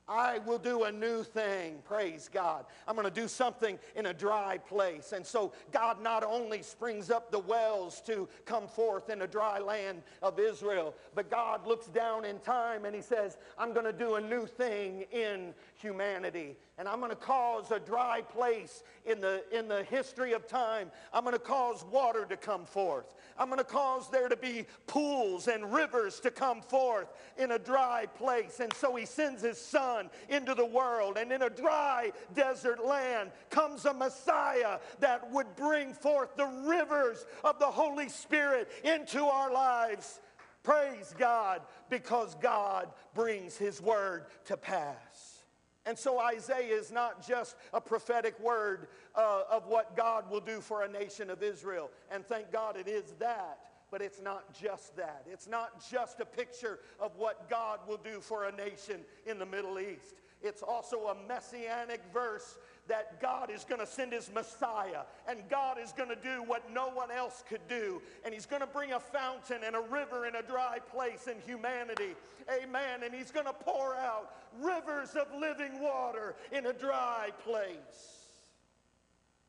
I 0.06 0.38
will 0.38 0.58
do 0.58 0.84
a 0.84 0.92
new 0.92 1.23
thing. 1.23 1.78
Praise 1.82 2.28
God. 2.30 2.66
I'm 2.87 2.94
going 2.94 3.08
to 3.08 3.20
do 3.20 3.26
something 3.26 3.78
in 3.96 4.06
a 4.06 4.12
dry 4.12 4.58
place. 4.58 5.12
And 5.12 5.25
so 5.25 5.52
God 5.73 6.02
not 6.02 6.23
only 6.23 6.61
springs 6.61 7.11
up 7.11 7.30
the 7.30 7.38
wells 7.38 8.02
to 8.02 8.28
come 8.44 8.68
forth 8.68 9.08
in 9.08 9.23
a 9.23 9.26
dry 9.26 9.58
land 9.58 10.02
of 10.20 10.38
Israel, 10.38 10.94
but 11.14 11.30
God 11.30 11.66
looks 11.66 11.87
down 11.87 12.26
in 12.26 12.38
time 12.40 12.84
and 12.84 12.94
he 12.94 13.00
says, 13.00 13.38
I'm 13.56 13.73
going 13.73 13.87
to 13.87 13.94
do 13.94 14.16
a 14.16 14.20
new 14.20 14.46
thing 14.46 15.06
in 15.11 15.54
humanity. 15.80 16.56
And 16.76 16.88
I'm 16.88 16.99
going 16.99 17.11
to 17.11 17.16
cause 17.16 17.70
a 17.70 17.78
dry 17.78 18.20
place 18.20 18.82
in 19.06 19.20
the, 19.20 19.44
in 19.56 19.68
the 19.68 19.84
history 19.84 20.32
of 20.32 20.46
time. 20.46 20.90
I'm 21.12 21.23
going 21.23 21.34
to 21.34 21.38
cause 21.38 21.84
water 21.90 22.26
to 22.26 22.37
come 22.37 22.66
forth. 22.66 23.14
I'm 23.38 23.46
going 23.46 23.58
to 23.58 23.64
cause 23.64 24.11
there 24.11 24.28
to 24.28 24.37
be 24.37 24.66
pools 24.87 25.49
and 25.49 25.73
rivers 25.73 26.20
to 26.20 26.30
come 26.30 26.61
forth 26.61 27.08
in 27.38 27.52
a 27.52 27.58
dry 27.58 28.06
place. 28.16 28.61
And 28.61 28.73
so 28.75 28.96
he 28.96 29.06
sends 29.06 29.40
his 29.40 29.56
son 29.56 29.93
into 30.28 30.54
the 30.54 30.64
world. 30.64 31.16
And 31.16 31.32
in 31.32 31.42
a 31.42 31.50
dry 31.50 32.12
desert 32.34 32.84
land 32.84 33.30
comes 33.50 33.84
a 33.84 33.94
Messiah 33.94 34.78
that 35.00 35.30
would 35.32 35.54
bring 35.56 35.94
forth 35.94 36.36
the 36.36 36.46
rivers 36.46 37.26
of 37.42 37.58
the 37.58 37.66
Holy 37.66 38.08
Spirit 38.08 38.70
into 38.84 39.24
our 39.24 39.52
lives. 39.52 40.20
Praise 40.62 41.14
God 41.18 41.60
because 41.90 42.34
God 42.36 42.88
brings 43.14 43.56
his 43.56 43.80
word 43.80 44.26
to 44.46 44.56
pass. 44.56 45.44
And 45.86 45.98
so 45.98 46.18
Isaiah 46.18 46.74
is 46.74 46.90
not 46.90 47.26
just 47.26 47.56
a 47.74 47.80
prophetic 47.80 48.40
word 48.40 48.88
uh, 49.14 49.42
of 49.50 49.66
what 49.66 49.96
God 49.96 50.30
will 50.30 50.40
do 50.40 50.60
for 50.60 50.82
a 50.82 50.88
nation 50.88 51.28
of 51.28 51.42
Israel. 51.42 51.90
And 52.10 52.24
thank 52.24 52.50
God 52.50 52.76
it 52.78 52.88
is 52.88 53.12
that. 53.18 53.58
But 53.94 54.02
it's 54.02 54.20
not 54.20 54.52
just 54.60 54.96
that. 54.96 55.24
It's 55.30 55.46
not 55.46 55.88
just 55.88 56.18
a 56.18 56.24
picture 56.24 56.80
of 56.98 57.12
what 57.16 57.48
God 57.48 57.78
will 57.86 58.00
do 58.02 58.18
for 58.18 58.46
a 58.46 58.50
nation 58.50 59.02
in 59.24 59.38
the 59.38 59.46
Middle 59.46 59.78
East. 59.78 60.16
It's 60.42 60.64
also 60.64 61.06
a 61.06 61.28
messianic 61.28 62.00
verse 62.12 62.58
that 62.88 63.20
God 63.22 63.52
is 63.52 63.62
going 63.62 63.80
to 63.80 63.86
send 63.86 64.12
his 64.12 64.32
Messiah 64.34 65.02
and 65.28 65.48
God 65.48 65.76
is 65.80 65.92
going 65.92 66.08
to 66.08 66.16
do 66.16 66.42
what 66.42 66.68
no 66.72 66.88
one 66.88 67.12
else 67.12 67.44
could 67.48 67.60
do. 67.68 68.02
And 68.24 68.34
he's 68.34 68.46
going 68.46 68.62
to 68.62 68.66
bring 68.66 68.90
a 68.94 68.98
fountain 68.98 69.58
and 69.64 69.76
a 69.76 69.82
river 69.82 70.26
in 70.26 70.34
a 70.34 70.42
dry 70.42 70.80
place 70.90 71.28
in 71.28 71.36
humanity. 71.46 72.16
Amen. 72.50 73.04
And 73.04 73.14
he's 73.14 73.30
going 73.30 73.46
to 73.46 73.52
pour 73.52 73.94
out 73.94 74.34
rivers 74.60 75.10
of 75.10 75.28
living 75.40 75.80
water 75.80 76.34
in 76.50 76.66
a 76.66 76.72
dry 76.72 77.28
place. 77.44 78.32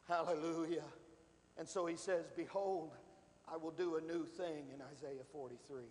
Hallelujah. 0.07 0.83
And 1.57 1.67
so 1.67 1.87
he 1.87 1.95
says, 1.95 2.25
Behold, 2.37 2.91
I 3.51 3.57
will 3.57 3.71
do 3.71 3.95
a 3.95 4.01
new 4.01 4.25
thing 4.25 4.65
in 4.73 4.81
Isaiah 4.91 5.23
43. 5.31 5.83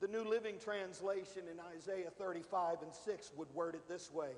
The 0.00 0.08
New 0.08 0.24
Living 0.24 0.56
Translation 0.62 1.42
in 1.50 1.58
Isaiah 1.76 2.10
35 2.10 2.82
and 2.82 2.94
6 2.94 3.32
would 3.36 3.52
word 3.54 3.74
it 3.74 3.88
this 3.88 4.12
way 4.12 4.30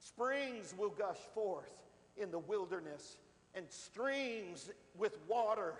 Springs 0.00 0.74
will 0.76 0.90
gush 0.90 1.18
forth 1.34 1.72
in 2.16 2.30
the 2.30 2.38
wilderness, 2.38 3.18
and 3.54 3.64
streams 3.70 4.70
with 4.96 5.18
water 5.28 5.74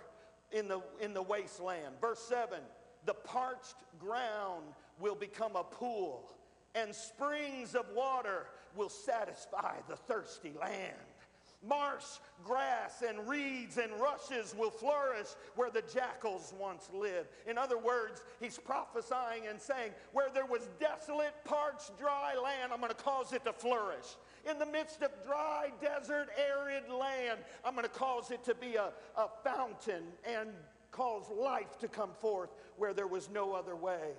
in 0.51 0.67
the, 0.67 0.81
in 1.01 1.13
the 1.13 1.21
wasteland. 1.21 1.95
Verse 2.01 2.19
7 2.19 2.59
The 3.05 3.13
parched 3.13 3.75
ground 3.99 4.63
will 4.99 5.15
become 5.15 5.55
a 5.55 5.63
pool, 5.63 6.31
and 6.75 6.93
springs 6.93 7.75
of 7.75 7.85
water 7.95 8.45
will 8.75 8.89
satisfy 8.89 9.75
the 9.87 9.95
thirsty 9.95 10.53
land. 10.59 10.95
Marsh 11.67 12.05
grass 12.43 13.03
and 13.07 13.27
reeds 13.27 13.77
and 13.77 13.91
rushes 13.99 14.55
will 14.57 14.71
flourish 14.71 15.27
where 15.55 15.69
the 15.69 15.83
jackals 15.93 16.53
once 16.57 16.89
lived. 16.93 17.27
In 17.47 17.57
other 17.57 17.77
words, 17.77 18.23
he's 18.39 18.57
prophesying 18.57 19.47
and 19.49 19.59
saying, 19.59 19.91
Where 20.13 20.29
there 20.33 20.45
was 20.45 20.69
desolate, 20.79 21.33
parched, 21.43 21.97
dry 21.99 22.35
land, 22.41 22.71
I'm 22.71 22.79
going 22.79 22.93
to 22.93 23.03
cause 23.03 23.33
it 23.33 23.43
to 23.43 23.53
flourish. 23.53 24.05
In 24.49 24.57
the 24.57 24.65
midst 24.65 25.01
of 25.01 25.11
dry, 25.25 25.71
desert, 25.81 26.29
arid 26.37 26.89
land, 26.89 27.39
I'm 27.65 27.73
going 27.73 27.83
to 27.83 27.89
cause 27.89 28.31
it 28.31 28.43
to 28.45 28.55
be 28.55 28.75
a, 28.75 28.91
a 29.17 29.27
fountain 29.43 30.03
and 30.23 30.49
cause 30.91 31.25
life 31.29 31.77
to 31.79 31.87
come 31.89 32.11
forth 32.19 32.49
where 32.77 32.93
there 32.93 33.07
was 33.07 33.29
no 33.29 33.53
other 33.53 33.75
way. 33.75 34.13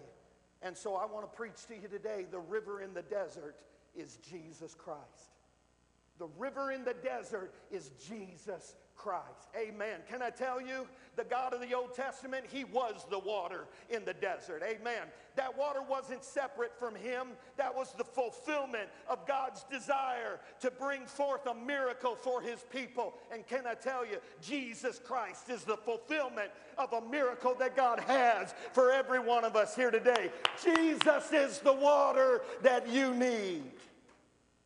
And 0.62 0.76
so 0.76 0.94
I 0.94 1.06
want 1.06 1.30
to 1.30 1.36
preach 1.36 1.66
to 1.68 1.74
you 1.74 1.88
today 1.88 2.26
the 2.30 2.38
river 2.38 2.82
in 2.82 2.92
the 2.92 3.02
desert 3.02 3.56
is 3.96 4.18
Jesus 4.18 4.74
Christ. 4.74 5.39
The 6.20 6.28
river 6.38 6.70
in 6.70 6.84
the 6.84 6.94
desert 7.02 7.54
is 7.72 7.92
Jesus 8.06 8.74
Christ. 8.94 9.48
Amen. 9.58 10.00
Can 10.06 10.20
I 10.20 10.28
tell 10.28 10.60
you, 10.60 10.86
the 11.16 11.24
God 11.24 11.54
of 11.54 11.62
the 11.62 11.72
Old 11.72 11.94
Testament, 11.94 12.44
He 12.52 12.64
was 12.64 13.06
the 13.08 13.18
water 13.18 13.64
in 13.88 14.04
the 14.04 14.12
desert. 14.12 14.62
Amen. 14.62 15.08
That 15.36 15.56
water 15.56 15.80
wasn't 15.80 16.22
separate 16.22 16.78
from 16.78 16.94
Him, 16.94 17.28
that 17.56 17.74
was 17.74 17.94
the 17.96 18.04
fulfillment 18.04 18.90
of 19.08 19.26
God's 19.26 19.64
desire 19.70 20.40
to 20.60 20.70
bring 20.70 21.06
forth 21.06 21.46
a 21.46 21.54
miracle 21.54 22.14
for 22.14 22.42
His 22.42 22.66
people. 22.70 23.14
And 23.32 23.46
can 23.46 23.66
I 23.66 23.72
tell 23.72 24.04
you, 24.04 24.18
Jesus 24.42 25.00
Christ 25.02 25.48
is 25.48 25.64
the 25.64 25.78
fulfillment 25.78 26.50
of 26.76 26.92
a 26.92 27.00
miracle 27.00 27.54
that 27.60 27.74
God 27.74 27.98
has 28.00 28.54
for 28.72 28.92
every 28.92 29.20
one 29.20 29.46
of 29.46 29.56
us 29.56 29.74
here 29.74 29.90
today. 29.90 30.30
Jesus 30.62 31.32
is 31.32 31.60
the 31.60 31.72
water 31.72 32.42
that 32.60 32.86
you 32.90 33.14
need. 33.14 33.62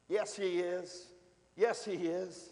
Yes, 0.08 0.34
He 0.34 0.58
is. 0.58 1.13
Yes, 1.56 1.84
he 1.84 1.92
is. 1.92 2.50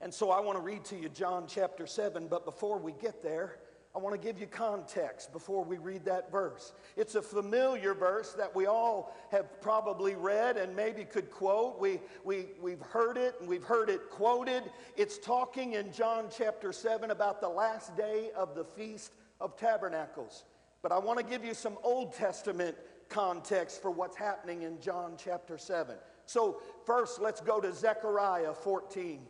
And 0.00 0.12
so 0.12 0.30
I 0.30 0.40
want 0.40 0.58
to 0.58 0.62
read 0.62 0.84
to 0.86 0.96
you 0.96 1.08
John 1.08 1.46
chapter 1.48 1.86
7, 1.86 2.28
but 2.28 2.44
before 2.44 2.78
we 2.78 2.92
get 2.92 3.22
there, 3.22 3.58
I 3.94 3.98
want 3.98 4.14
to 4.14 4.20
give 4.20 4.38
you 4.38 4.46
context 4.46 5.32
before 5.32 5.64
we 5.64 5.78
read 5.78 6.04
that 6.04 6.30
verse. 6.30 6.74
It's 6.98 7.14
a 7.14 7.22
familiar 7.22 7.94
verse 7.94 8.34
that 8.34 8.54
we 8.54 8.66
all 8.66 9.16
have 9.30 9.58
probably 9.62 10.14
read 10.14 10.58
and 10.58 10.76
maybe 10.76 11.02
could 11.02 11.30
quote. 11.30 11.80
We, 11.80 12.00
we, 12.22 12.48
we've 12.60 12.82
heard 12.82 13.16
it 13.16 13.36
and 13.40 13.48
we've 13.48 13.64
heard 13.64 13.88
it 13.88 14.10
quoted. 14.10 14.64
It's 14.98 15.16
talking 15.16 15.72
in 15.72 15.92
John 15.92 16.26
chapter 16.30 16.72
7 16.72 17.10
about 17.10 17.40
the 17.40 17.48
last 17.48 17.96
day 17.96 18.32
of 18.36 18.54
the 18.54 18.64
Feast 18.64 19.12
of 19.40 19.56
Tabernacles. 19.56 20.44
But 20.82 20.92
I 20.92 20.98
want 20.98 21.18
to 21.18 21.24
give 21.24 21.42
you 21.42 21.54
some 21.54 21.78
Old 21.82 22.12
Testament 22.12 22.76
context 23.08 23.80
for 23.80 23.90
what's 23.90 24.16
happening 24.16 24.60
in 24.60 24.78
John 24.78 25.14
chapter 25.16 25.56
7. 25.56 25.96
So, 26.26 26.60
first, 26.84 27.20
let's 27.20 27.40
go 27.40 27.60
to 27.60 27.72
Zechariah 27.72 28.52
14. 28.52 29.20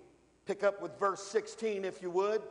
Pick 0.47 0.65
up 0.65 0.81
with 0.81 0.99
verse 0.99 1.23
16, 1.23 1.85
if 1.85 2.01
you 2.03 2.11
would. 2.11 2.43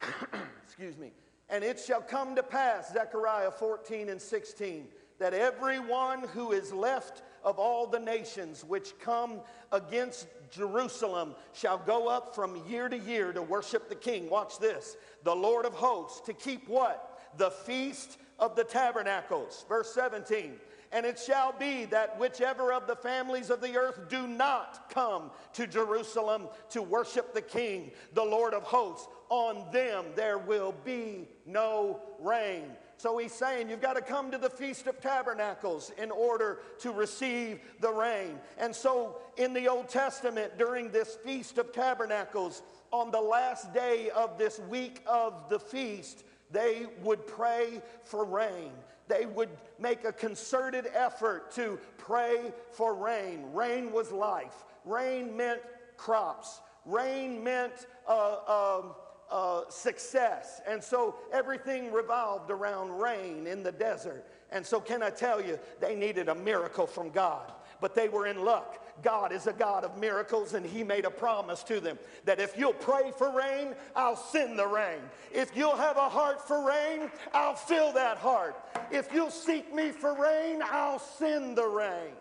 Excuse 0.64 0.96
me. 0.96 1.12
And 1.48 1.62
it 1.62 1.78
shall 1.78 2.00
come 2.00 2.34
to 2.36 2.42
pass, 2.42 2.92
Zechariah 2.92 3.50
14 3.50 4.08
and 4.08 4.20
16, 4.20 4.88
that 5.18 5.32
everyone 5.32 6.22
who 6.34 6.52
is 6.52 6.72
left 6.72 7.22
of 7.44 7.58
all 7.58 7.86
the 7.86 7.98
nations 7.98 8.64
which 8.64 8.98
come 8.98 9.40
against 9.72 10.26
Jerusalem 10.50 11.34
shall 11.52 11.78
go 11.78 12.08
up 12.08 12.34
from 12.34 12.60
year 12.68 12.88
to 12.88 12.98
year 12.98 13.32
to 13.32 13.42
worship 13.42 13.88
the 13.88 13.94
King. 13.94 14.28
Watch 14.28 14.58
this. 14.58 14.96
The 15.22 15.34
Lord 15.34 15.64
of 15.64 15.72
hosts, 15.74 16.20
to 16.26 16.32
keep 16.32 16.68
what? 16.68 17.20
The 17.36 17.50
feast 17.50 18.18
of 18.38 18.56
the 18.56 18.64
tabernacles. 18.64 19.64
Verse 19.68 19.92
17. 19.92 20.56
And 20.92 21.04
it 21.04 21.18
shall 21.18 21.52
be 21.52 21.84
that 21.86 22.18
whichever 22.18 22.72
of 22.72 22.86
the 22.86 22.96
families 22.96 23.50
of 23.50 23.60
the 23.60 23.76
earth 23.76 24.08
do 24.08 24.26
not 24.26 24.90
come 24.90 25.30
to 25.54 25.66
Jerusalem 25.66 26.48
to 26.70 26.82
worship 26.82 27.34
the 27.34 27.42
King, 27.42 27.90
the 28.14 28.24
Lord 28.24 28.54
of 28.54 28.62
hosts, 28.62 29.08
on 29.28 29.70
them 29.72 30.06
there 30.14 30.38
will 30.38 30.74
be 30.84 31.28
no 31.44 32.00
rain. 32.20 32.64
So 32.98 33.18
he's 33.18 33.32
saying 33.32 33.68
you've 33.68 33.82
got 33.82 33.96
to 33.96 34.02
come 34.02 34.30
to 34.30 34.38
the 34.38 34.48
Feast 34.48 34.86
of 34.86 35.00
Tabernacles 35.00 35.92
in 35.98 36.10
order 36.10 36.60
to 36.80 36.92
receive 36.92 37.60
the 37.80 37.92
rain. 37.92 38.38
And 38.56 38.74
so 38.74 39.16
in 39.36 39.52
the 39.52 39.68
Old 39.68 39.88
Testament, 39.88 40.56
during 40.56 40.90
this 40.90 41.16
Feast 41.24 41.58
of 41.58 41.72
Tabernacles, 41.72 42.62
on 42.92 43.10
the 43.10 43.20
last 43.20 43.74
day 43.74 44.10
of 44.10 44.38
this 44.38 44.58
week 44.60 45.02
of 45.06 45.48
the 45.50 45.58
feast, 45.58 46.24
they 46.50 46.86
would 47.02 47.26
pray 47.26 47.82
for 48.04 48.24
rain 48.24 48.70
they 49.08 49.26
would 49.26 49.50
make 49.78 50.04
a 50.04 50.12
concerted 50.12 50.88
effort 50.94 51.50
to 51.52 51.78
pray 51.98 52.52
for 52.72 52.94
rain. 52.94 53.44
Rain 53.52 53.92
was 53.92 54.12
life, 54.12 54.64
rain 54.84 55.36
meant 55.36 55.60
crops, 55.96 56.60
rain 56.84 57.42
meant 57.42 57.86
uh, 58.08 58.36
uh, 58.46 58.82
uh, 59.30 59.62
success. 59.68 60.60
And 60.66 60.82
so 60.82 61.16
everything 61.32 61.92
revolved 61.92 62.50
around 62.50 62.98
rain 62.98 63.46
in 63.46 63.62
the 63.62 63.72
desert. 63.72 64.26
And 64.52 64.64
so, 64.64 64.80
can 64.80 65.02
I 65.02 65.10
tell 65.10 65.44
you, 65.44 65.58
they 65.80 65.96
needed 65.96 66.28
a 66.28 66.34
miracle 66.34 66.86
from 66.86 67.10
God 67.10 67.52
but 67.80 67.94
they 67.94 68.08
were 68.08 68.26
in 68.26 68.44
luck. 68.44 68.82
God 69.02 69.32
is 69.32 69.46
a 69.46 69.52
God 69.52 69.84
of 69.84 69.98
miracles, 69.98 70.54
and 70.54 70.64
He 70.64 70.82
made 70.82 71.04
a 71.04 71.10
promise 71.10 71.62
to 71.64 71.80
them 71.80 71.98
that 72.24 72.40
if 72.40 72.56
you'll 72.56 72.72
pray 72.72 73.12
for 73.16 73.30
rain, 73.30 73.74
I'll 73.94 74.16
send 74.16 74.58
the 74.58 74.66
rain. 74.66 75.00
If 75.32 75.56
you'll 75.56 75.76
have 75.76 75.96
a 75.96 76.08
heart 76.08 76.46
for 76.46 76.66
rain, 76.66 77.10
I'll 77.32 77.54
fill 77.54 77.92
that 77.92 78.18
heart. 78.18 78.56
If 78.90 79.12
you'll 79.12 79.30
seek 79.30 79.74
me 79.74 79.90
for 79.90 80.14
rain, 80.14 80.62
I'll 80.64 80.98
send 80.98 81.56
the 81.56 81.66
rain. 81.66 82.12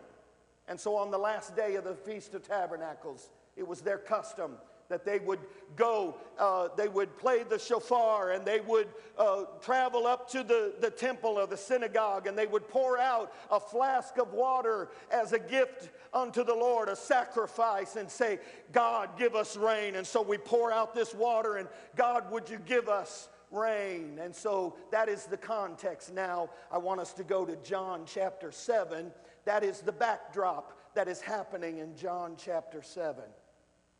And 0.68 0.80
so 0.80 0.96
on 0.96 1.12
the 1.12 1.18
last 1.18 1.56
day 1.56 1.76
of 1.76 1.84
the 1.84 1.94
Feast 1.94 2.34
of 2.34 2.44
Tabernacles, 2.44 3.30
it 3.56 3.68
was 3.68 3.82
their 3.82 3.98
custom 3.98 4.58
that 4.90 5.06
they 5.06 5.20
would 5.20 5.40
go, 5.76 6.16
uh, 6.40 6.70
they 6.78 6.88
would 6.88 7.18
play 7.18 7.44
the 7.44 7.58
shofar 7.58 8.32
and 8.32 8.46
they 8.46 8.60
would 8.60 8.88
uh, 9.18 9.44
travel 9.62 10.06
up 10.06 10.30
to 10.30 10.44
the, 10.44 10.74
the 10.80 10.90
temple 10.90 11.32
or 11.32 11.48
the 11.48 11.58
synagogue 11.58 12.28
and 12.28 12.38
they 12.38 12.46
would 12.46 12.68
pour 12.68 12.98
out 12.98 13.34
a 13.52 13.60
flask 13.60 14.18
of 14.18 14.34
water 14.34 14.90
as 15.12 15.34
a 15.34 15.40
gift 15.40 15.90
unto 16.14 16.44
the 16.44 16.54
Lord, 16.54 16.88
a 16.88 16.96
sacrifice, 16.96 17.96
and 17.96 18.10
say, 18.10 18.40
God, 18.72 19.18
give 19.18 19.36
us 19.36 19.58
rain. 19.58 19.96
And 19.96 20.06
so 20.06 20.22
we 20.22 20.38
pour 20.38 20.72
out 20.72 20.94
this 20.94 21.14
water 21.14 21.58
and 21.58 21.68
God, 21.96 22.32
would 22.32 22.50
you 22.50 22.60
give 22.66 22.88
us 22.88 23.30
rain? 23.52 24.20
And 24.22 24.36
so 24.36 24.76
that 24.92 25.10
is 25.10 25.26
the 25.26 25.38
context 25.38 26.14
now. 26.14 26.50
I 26.72 26.78
want 26.78 27.02
us 27.02 27.14
to 27.14 27.24
go 27.24 27.46
to 27.46 27.56
John 27.58 28.04
chapter 28.06 28.52
7. 28.52 29.12
That 29.46 29.64
is 29.64 29.82
the 29.82 29.92
backdrop 29.92 30.78
that 30.96 31.08
is 31.08 31.22
happening 31.22 31.80
in 31.80 31.96
John 31.96 32.36
chapter 32.38 32.82
7 32.82 33.24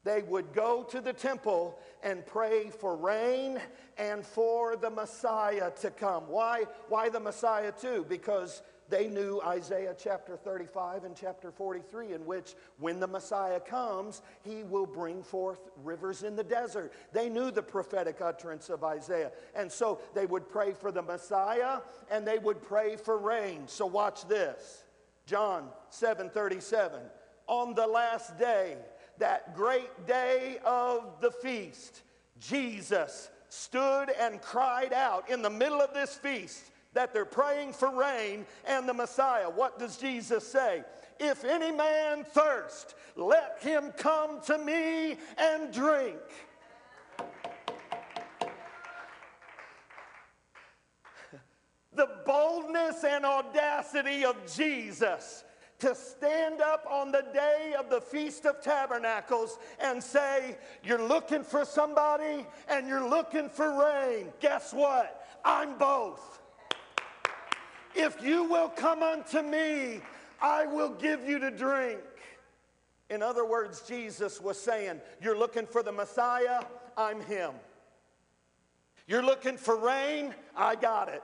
they 0.06 0.22
would 0.22 0.54
go 0.54 0.84
to 0.84 1.02
the 1.02 1.12
temple 1.12 1.78
and 2.04 2.26
pray 2.26 2.70
for 2.70 2.96
rain 2.96 3.60
and 3.98 4.24
for 4.24 4.78
the 4.78 4.90
Messiah 4.90 5.72
to 5.82 5.90
come. 5.90 6.24
Why, 6.28 6.66
why 6.90 7.10
the 7.10 7.20
Messiah 7.20 7.72
too? 7.72 8.06
Because 8.08 8.62
they 8.88 9.08
knew 9.08 9.42
Isaiah 9.42 9.96
chapter 9.98 10.38
35 10.38 11.06
and 11.06 11.16
chapter 11.16 11.52
43, 11.52 12.14
in 12.14 12.26
which 12.26 12.54
when 12.78 13.00
the 13.00 13.08
Messiah 13.08 13.60
comes, 13.60 14.22
he 14.44 14.62
will 14.62 14.86
bring 14.86 15.24
forth 15.24 15.60
rivers 15.84 16.22
in 16.22 16.36
the 16.36 16.44
desert. 16.44 16.94
They 17.12 17.28
knew 17.28 17.50
the 17.50 17.64
prophetic 17.64 18.22
utterance 18.22 18.70
of 18.70 18.84
Isaiah. 18.84 19.32
And 19.56 19.72
so 19.72 20.02
they 20.14 20.28
would 20.28 20.48
pray 20.48 20.74
for 20.74 20.92
the 20.92 21.02
Messiah 21.02 21.80
and 22.12 22.28
they 22.28 22.38
would 22.38 22.62
pray 22.62 22.96
for 22.96 23.18
rain. 23.18 23.64
So 23.66 23.88
watch 23.88 24.28
this 24.28 24.84
John 25.26 25.70
7 25.90 26.30
37. 26.30 27.00
On 27.48 27.74
the 27.74 27.88
last 27.88 28.38
day, 28.38 28.78
that 29.20 29.56
great 29.56 30.08
day 30.08 30.58
of 30.66 31.22
the 31.22 31.32
feast, 31.32 32.02
Jesus 32.40 33.30
stood 33.50 34.10
and 34.20 34.42
cried 34.42 34.94
out 34.94 35.30
in 35.30 35.42
the 35.42 35.50
middle 35.50 35.82
of 35.82 35.94
this 35.94 36.16
feast. 36.16 36.72
that 36.94 37.14
they're 37.14 37.26
praying 37.26 37.74
for 37.74 37.90
rain 37.94 38.46
and 38.66 38.88
the 38.88 38.94
Messiah. 38.94 39.50
What 39.50 39.78
does 39.78 39.98
Jesus 39.98 40.48
say? 40.48 40.82
If 41.20 41.44
any 41.44 41.70
man 41.70 42.24
thirst, 42.24 42.96
let 43.18 43.58
him 43.60 43.92
come 43.98 44.40
to 44.44 44.58
me 44.58 45.18
and 45.38 45.74
drink. 45.74 46.22
the 51.96 52.10
boldness 52.26 53.04
and 53.04 53.26
audacity 53.26 54.26
of 54.26 54.36
Jesus 54.54 55.44
to 55.86 55.94
stand 55.94 56.62
up 56.62 56.88
on 56.90 57.12
the 57.12 57.24
day 57.32 57.76
of 57.78 57.92
the 57.92 58.02
Feast 58.02 58.48
of 58.48 58.60
Tabernacles 58.60 59.60
and 59.80 60.02
say, 60.02 60.58
You're 60.84 61.08
looking 61.08 61.44
for 61.44 61.64
somebody 61.64 62.48
and 62.68 62.88
you're 62.88 63.08
looking 63.08 63.50
for 63.50 63.84
rain. 63.84 64.34
Guess 64.40 64.74
what? 64.74 65.28
I'm 65.46 65.78
both. 65.78 66.42
If 67.94 68.20
you 68.24 68.46
will 68.46 68.70
come 68.70 69.04
unto 69.04 69.44
me, 69.44 70.02
I 70.42 70.66
will 70.66 70.90
give 70.90 71.30
you 71.30 71.38
to 71.38 71.52
drink. 71.52 72.00
In 73.12 73.22
other 73.22 73.46
words, 73.46 73.84
Jesus 73.88 74.42
was 74.42 74.60
saying, 74.60 75.00
You're 75.22 75.38
looking 75.38 75.68
for 75.68 75.84
the 75.84 75.92
Messiah, 75.92 76.64
I'm 76.98 77.22
him. 77.22 77.52
You're 79.08 79.24
looking 79.24 79.56
for 79.56 79.78
rain, 79.78 80.34
I 80.58 80.78
got 80.78 81.10
it. 81.10 81.22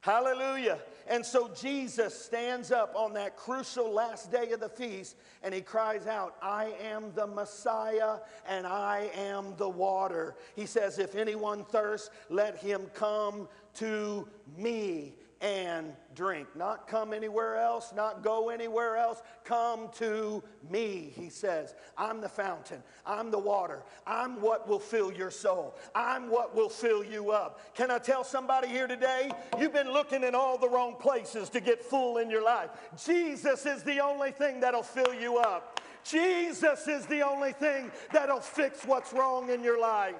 Hallelujah. 0.00 0.78
And 1.08 1.24
so 1.24 1.50
Jesus 1.58 2.14
stands 2.14 2.70
up 2.70 2.94
on 2.94 3.14
that 3.14 3.36
crucial 3.36 3.90
last 3.90 4.30
day 4.30 4.50
of 4.52 4.60
the 4.60 4.68
feast 4.68 5.16
and 5.42 5.54
he 5.54 5.62
cries 5.62 6.06
out, 6.06 6.36
I 6.42 6.74
am 6.82 7.12
the 7.14 7.26
Messiah 7.26 8.18
and 8.46 8.66
I 8.66 9.10
am 9.14 9.54
the 9.56 9.68
water. 9.68 10.36
He 10.54 10.66
says, 10.66 10.98
If 10.98 11.14
anyone 11.14 11.64
thirsts, 11.64 12.10
let 12.28 12.58
him 12.58 12.82
come 12.94 13.48
to 13.76 14.28
me 14.56 15.14
and 15.40 15.94
drink. 16.14 16.48
Not 16.56 16.88
come 16.88 17.12
anywhere 17.12 17.56
else, 17.56 17.92
not 17.94 18.22
go 18.22 18.48
anywhere 18.48 18.96
else. 18.96 19.22
Come 19.44 19.88
to 19.98 20.42
me, 20.68 21.12
he 21.14 21.28
says. 21.28 21.74
I'm 21.96 22.20
the 22.20 22.28
fountain. 22.28 22.82
I'm 23.06 23.30
the 23.30 23.38
water. 23.38 23.82
I'm 24.06 24.40
what 24.40 24.68
will 24.68 24.80
fill 24.80 25.12
your 25.12 25.30
soul. 25.30 25.76
I'm 25.94 26.28
what 26.28 26.56
will 26.56 26.68
fill 26.68 27.04
you 27.04 27.30
up. 27.30 27.74
Can 27.74 27.90
I 27.90 27.98
tell 27.98 28.24
somebody 28.24 28.68
here 28.68 28.86
today? 28.86 29.30
You've 29.58 29.72
been 29.72 29.92
looking 29.92 30.24
in 30.24 30.34
all 30.34 30.58
the 30.58 30.68
wrong 30.68 30.96
places 30.98 31.48
to 31.50 31.60
get 31.60 31.82
full 31.82 32.18
in 32.18 32.30
your 32.30 32.44
life. 32.44 32.70
Jesus 33.04 33.64
is 33.64 33.82
the 33.84 34.00
only 34.00 34.32
thing 34.32 34.60
that'll 34.60 34.82
fill 34.82 35.14
you 35.14 35.38
up. 35.38 35.80
Jesus 36.04 36.88
is 36.88 37.06
the 37.06 37.22
only 37.22 37.52
thing 37.52 37.90
that'll 38.12 38.40
fix 38.40 38.84
what's 38.84 39.12
wrong 39.12 39.50
in 39.50 39.62
your 39.62 39.80
life. 39.80 40.14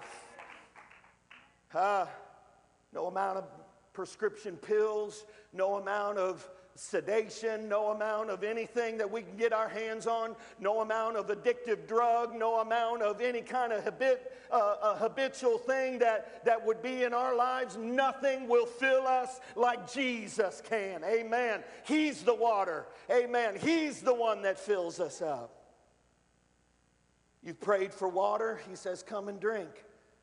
Uh, 1.74 2.06
no 2.92 3.06
amount 3.06 3.38
of 3.38 3.44
prescription 3.98 4.56
pills, 4.58 5.24
no 5.52 5.74
amount 5.74 6.18
of 6.18 6.48
sedation, 6.76 7.68
no 7.68 7.90
amount 7.90 8.30
of 8.30 8.44
anything 8.44 8.96
that 8.96 9.10
we 9.10 9.22
can 9.22 9.36
get 9.36 9.52
our 9.52 9.68
hands 9.68 10.06
on, 10.06 10.36
no 10.60 10.82
amount 10.82 11.16
of 11.16 11.26
addictive 11.26 11.88
drug, 11.88 12.32
no 12.32 12.60
amount 12.60 13.02
of 13.02 13.20
any 13.20 13.40
kind 13.40 13.72
of 13.72 13.82
habit, 13.82 14.30
uh, 14.52 14.94
habitual 14.94 15.58
thing 15.58 15.98
that, 15.98 16.44
that 16.44 16.64
would 16.64 16.80
be 16.80 17.02
in 17.02 17.12
our 17.12 17.34
lives. 17.34 17.76
Nothing 17.76 18.46
will 18.46 18.66
fill 18.66 19.04
us 19.04 19.40
like 19.56 19.92
Jesus 19.92 20.62
can. 20.70 21.02
Amen. 21.02 21.64
He's 21.84 22.22
the 22.22 22.36
water. 22.36 22.86
Amen. 23.10 23.56
He's 23.60 24.00
the 24.00 24.14
one 24.14 24.42
that 24.42 24.60
fills 24.60 25.00
us 25.00 25.20
up. 25.20 25.50
You've 27.42 27.60
prayed 27.60 27.92
for 27.92 28.08
water. 28.08 28.60
He 28.70 28.76
says, 28.76 29.02
Come 29.02 29.26
and 29.26 29.40
drink. 29.40 29.70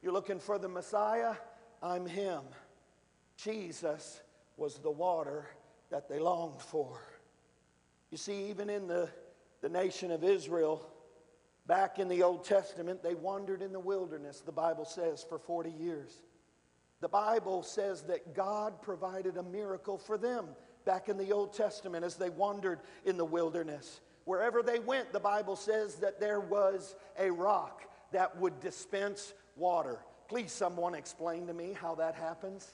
You're 0.01 0.13
looking 0.13 0.39
for 0.39 0.58
the 0.58 0.70
Messiah. 0.70 1.34
I'm 1.84 2.05
Him. 2.05 2.39
Jesus 3.37 4.21
was 4.57 4.77
the 4.77 4.91
water 4.91 5.47
that 5.89 6.09
they 6.09 6.19
longed 6.19 6.61
for. 6.61 6.99
You 8.11 8.17
see, 8.17 8.49
even 8.49 8.69
in 8.69 8.87
the, 8.87 9.09
the 9.61 9.69
nation 9.69 10.11
of 10.11 10.23
Israel, 10.23 10.87
back 11.67 11.99
in 11.99 12.07
the 12.07 12.23
Old 12.23 12.45
Testament, 12.45 13.03
they 13.03 13.15
wandered 13.15 13.61
in 13.61 13.73
the 13.73 13.79
wilderness, 13.79 14.41
the 14.41 14.51
Bible 14.51 14.85
says, 14.85 15.25
for 15.27 15.37
40 15.37 15.71
years. 15.71 16.21
The 17.01 17.09
Bible 17.09 17.63
says 17.63 18.03
that 18.03 18.33
God 18.33 18.81
provided 18.81 19.37
a 19.37 19.43
miracle 19.43 19.97
for 19.97 20.17
them 20.17 20.47
back 20.85 21.09
in 21.09 21.17
the 21.17 21.31
Old 21.31 21.53
Testament 21.53 22.05
as 22.05 22.15
they 22.15 22.29
wandered 22.29 22.79
in 23.05 23.17
the 23.17 23.25
wilderness. 23.25 23.99
Wherever 24.23 24.63
they 24.63 24.79
went, 24.79 25.11
the 25.11 25.19
Bible 25.19 25.55
says 25.55 25.95
that 25.95 26.19
there 26.19 26.39
was 26.39 26.95
a 27.19 27.29
rock 27.29 27.83
that 28.11 28.37
would 28.39 28.59
dispense 28.59 29.33
water. 29.55 29.99
Please, 30.27 30.51
someone 30.51 30.95
explain 30.95 31.47
to 31.47 31.53
me 31.53 31.73
how 31.79 31.95
that 31.95 32.15
happens. 32.15 32.71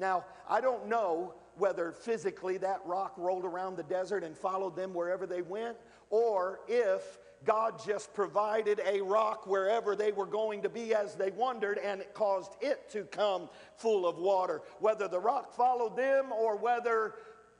Now, 0.00 0.24
I 0.48 0.60
don't 0.60 0.88
know 0.88 1.34
whether 1.56 1.92
physically 1.92 2.56
that 2.58 2.80
rock 2.86 3.12
rolled 3.16 3.44
around 3.44 3.76
the 3.76 3.82
desert 3.82 4.24
and 4.24 4.36
followed 4.36 4.74
them 4.74 4.94
wherever 4.94 5.26
they 5.26 5.42
went, 5.42 5.76
or 6.08 6.60
if 6.66 7.18
God 7.44 7.82
just 7.84 8.12
provided 8.14 8.80
a 8.86 9.00
rock 9.00 9.46
wherever 9.46 9.94
they 9.94 10.12
were 10.12 10.26
going 10.26 10.62
to 10.62 10.68
be 10.68 10.94
as 10.94 11.14
they 11.14 11.30
wandered 11.30 11.78
and 11.78 12.00
it 12.00 12.14
caused 12.14 12.52
it 12.60 12.90
to 12.90 13.04
come 13.04 13.48
full 13.76 14.06
of 14.06 14.18
water. 14.18 14.62
Whether 14.78 15.08
the 15.08 15.20
rock 15.20 15.54
followed 15.54 15.96
them 15.96 16.32
or 16.32 16.56
whether 16.56 17.14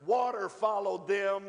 water 0.07 0.49
followed 0.49 1.09
them 1.09 1.43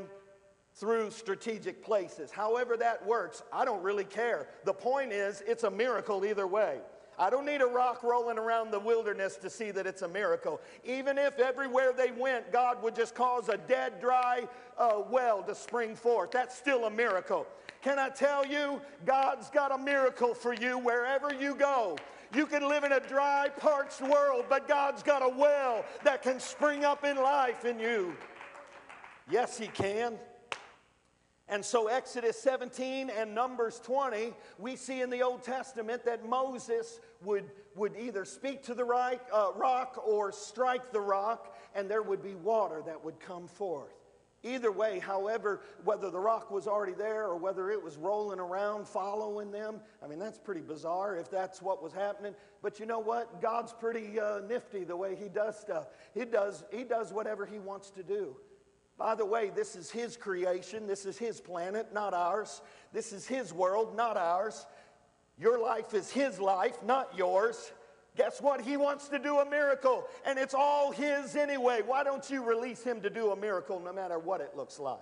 through 0.76 1.12
strategic 1.12 1.84
places. 1.84 2.32
However, 2.32 2.78
that 2.78 3.06
works, 3.06 3.44
I 3.52 3.66
don't 3.66 3.84
really 3.84 4.06
care. 4.06 4.48
The 4.64 4.74
point 4.74 5.12
is, 5.12 5.44
it's 5.46 5.64
a 5.64 5.72
miracle 5.72 6.24
either 6.26 6.48
way. 6.48 6.80
I 7.20 7.30
don't 7.30 7.46
need 7.46 7.62
a 7.62 7.68
rock 7.68 8.04
rolling 8.04 8.38
around 8.38 8.72
the 8.72 8.80
wilderness 8.80 9.36
to 9.38 9.50
see 9.50 9.72
that 9.72 9.86
it's 9.86 10.02
a 10.02 10.08
miracle. 10.08 10.60
Even 10.84 11.18
if 11.18 11.38
everywhere 11.40 11.94
they 11.94 12.12
went, 12.12 12.52
God 12.52 12.82
would 12.82 12.96
just 12.96 13.16
cause 13.16 13.50
a 13.50 13.58
dead, 13.58 14.00
dry 14.02 14.48
uh, 14.78 15.02
well 15.10 15.44
to 15.44 15.54
spring 15.54 15.96
forth, 15.96 16.32
that's 16.32 16.58
still 16.58 16.86
a 16.86 16.90
miracle. 16.90 17.46
Can 17.82 18.00
I 18.00 18.10
tell 18.10 18.46
you, 18.46 18.82
God's 19.06 19.50
got 19.50 19.72
a 19.72 19.78
miracle 19.78 20.34
for 20.34 20.54
you 20.54 20.78
wherever 20.78 21.34
you 21.34 21.56
go. 21.56 21.98
You 22.34 22.46
can 22.46 22.68
live 22.68 22.84
in 22.86 22.94
a 22.94 23.00
dry, 23.00 23.50
parched 23.50 24.02
world, 24.02 24.46
but 24.48 24.68
God's 24.68 25.04
got 25.04 25.22
a 25.22 25.30
well 25.30 25.84
that 26.04 26.22
can 26.22 26.40
spring 26.40 26.86
up 26.86 27.04
in 27.04 27.18
life 27.18 27.66
in 27.66 27.78
you. 27.80 28.16
Yes, 29.30 29.58
He 29.58 29.68
can. 29.68 30.18
And 31.52 31.66
so, 31.66 31.88
Exodus 31.88 32.42
17 32.42 33.10
and 33.10 33.36
Numbers 33.36 33.82
20, 33.84 34.34
we 34.58 34.78
see 34.78 35.02
in 35.02 35.10
the 35.10 35.22
Old 35.22 35.44
Testament 35.44 36.06
that 36.06 36.26
Moses 36.26 37.02
would, 37.26 37.52
would 37.76 37.92
either 38.00 38.24
speak 38.24 38.64
to 38.64 38.74
the 38.74 38.86
right, 38.86 39.20
uh, 39.34 39.52
rock 39.58 40.02
or 40.08 40.32
strike 40.32 40.94
the 40.94 41.02
rock, 41.02 41.54
and 41.76 41.92
there 41.92 42.04
would 42.04 42.24
be 42.24 42.36
water 42.36 42.82
that 42.86 43.04
would 43.04 43.20
come 43.20 43.50
forth. 43.50 43.92
Either 44.44 44.72
way, 44.72 44.98
however, 44.98 45.62
whether 45.84 46.10
the 46.10 46.20
rock 46.20 46.50
was 46.52 46.68
already 46.68 46.94
there 46.94 47.26
or 47.26 47.36
whether 47.36 47.70
it 47.70 47.84
was 47.84 47.98
rolling 47.98 48.40
around 48.40 48.88
following 48.88 49.52
them, 49.52 49.82
I 50.02 50.08
mean, 50.08 50.20
that's 50.20 50.40
pretty 50.40 50.62
bizarre 50.62 51.18
if 51.18 51.30
that's 51.30 51.62
what 51.62 51.84
was 51.84 51.92
happening. 51.92 52.34
But 52.64 52.80
you 52.80 52.86
know 52.86 52.98
what? 52.98 53.42
God's 53.42 53.74
pretty 53.74 54.20
uh, 54.20 54.40
nifty 54.48 54.86
the 54.86 54.96
way 54.96 55.16
He 55.16 55.28
does 55.28 55.60
stuff. 55.60 55.88
He 56.14 56.24
does, 56.24 56.64
he 56.72 56.86
does 56.86 57.12
whatever 57.12 57.46
He 57.46 57.60
wants 57.60 57.92
to 57.92 58.04
do. 58.04 58.38
By 59.02 59.16
the 59.16 59.26
way, 59.26 59.50
this 59.50 59.76
is 59.76 59.90
His 59.90 60.16
creation. 60.16 60.86
This 60.86 61.08
is 61.08 61.18
His 61.18 61.42
planet, 61.42 61.92
not 61.92 62.14
ours. 62.14 62.62
This 62.94 63.12
is 63.14 63.26
His 63.26 63.52
world, 63.52 63.98
not 63.98 64.16
ours. 64.16 64.68
Your 65.40 65.60
life 65.60 65.96
is 65.96 66.12
His 66.12 66.40
life, 66.40 66.84
not 66.86 67.10
yours. 67.18 67.72
Guess 68.16 68.44
what? 68.44 68.62
He 68.62 68.78
wants 68.78 69.08
to 69.08 69.18
do 69.18 69.40
a 69.40 69.50
miracle, 69.50 70.06
and 70.24 70.38
it's 70.38 70.54
all 70.54 70.92
His 70.92 71.36
anyway. 71.36 71.82
Why 71.84 72.04
don't 72.04 72.30
you 72.30 72.44
release 72.44 72.84
Him 72.84 73.02
to 73.02 73.10
do 73.10 73.32
a 73.32 73.36
miracle 73.36 73.80
no 73.80 73.92
matter 73.92 74.20
what 74.20 74.40
it 74.40 74.56
looks 74.56 74.80
like? 74.80 75.00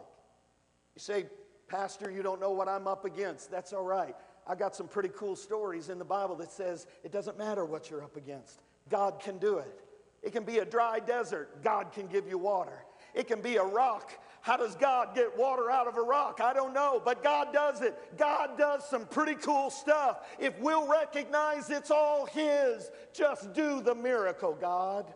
You 0.95 1.01
say, 1.01 1.25
Pastor, 1.67 2.09
you 2.09 2.23
don't 2.23 2.39
know 2.39 2.51
what 2.51 2.69
I'm 2.69 2.87
up 2.87 3.03
against. 3.03 3.51
That's 3.51 3.73
all 3.73 3.83
right. 3.83 4.15
I 4.47 4.55
got 4.55 4.77
some 4.77 4.87
pretty 4.87 5.09
cool 5.09 5.35
stories 5.35 5.89
in 5.89 5.99
the 5.99 6.05
Bible 6.05 6.37
that 6.37 6.53
says 6.53 6.87
it 7.03 7.11
doesn't 7.11 7.37
matter 7.37 7.65
what 7.65 7.89
you're 7.89 8.05
up 8.05 8.15
against. 8.15 8.61
God 8.89 9.19
can 9.19 9.39
do 9.39 9.57
it. 9.57 9.81
It 10.23 10.31
can 10.31 10.45
be 10.45 10.59
a 10.59 10.65
dry 10.65 10.99
desert. 10.99 11.61
God 11.65 11.91
can 11.91 12.07
give 12.07 12.29
you 12.29 12.37
water. 12.37 12.85
It 13.13 13.27
can 13.27 13.41
be 13.41 13.57
a 13.57 13.63
rock. 13.63 14.11
How 14.41 14.57
does 14.57 14.75
God 14.75 15.15
get 15.15 15.37
water 15.37 15.69
out 15.69 15.87
of 15.87 15.97
a 15.97 16.01
rock? 16.01 16.39
I 16.41 16.53
don't 16.53 16.73
know, 16.73 17.01
but 17.03 17.23
God 17.23 17.49
does 17.53 17.81
it. 17.81 17.97
God 18.17 18.57
does 18.57 18.87
some 18.87 19.05
pretty 19.05 19.35
cool 19.35 19.69
stuff. 19.69 20.25
If 20.39 20.57
we'll 20.59 20.87
recognize 20.87 21.69
it's 21.69 21.91
all 21.91 22.25
His, 22.25 22.89
just 23.13 23.53
do 23.53 23.81
the 23.81 23.95
miracle, 23.95 24.57
God. 24.59 25.13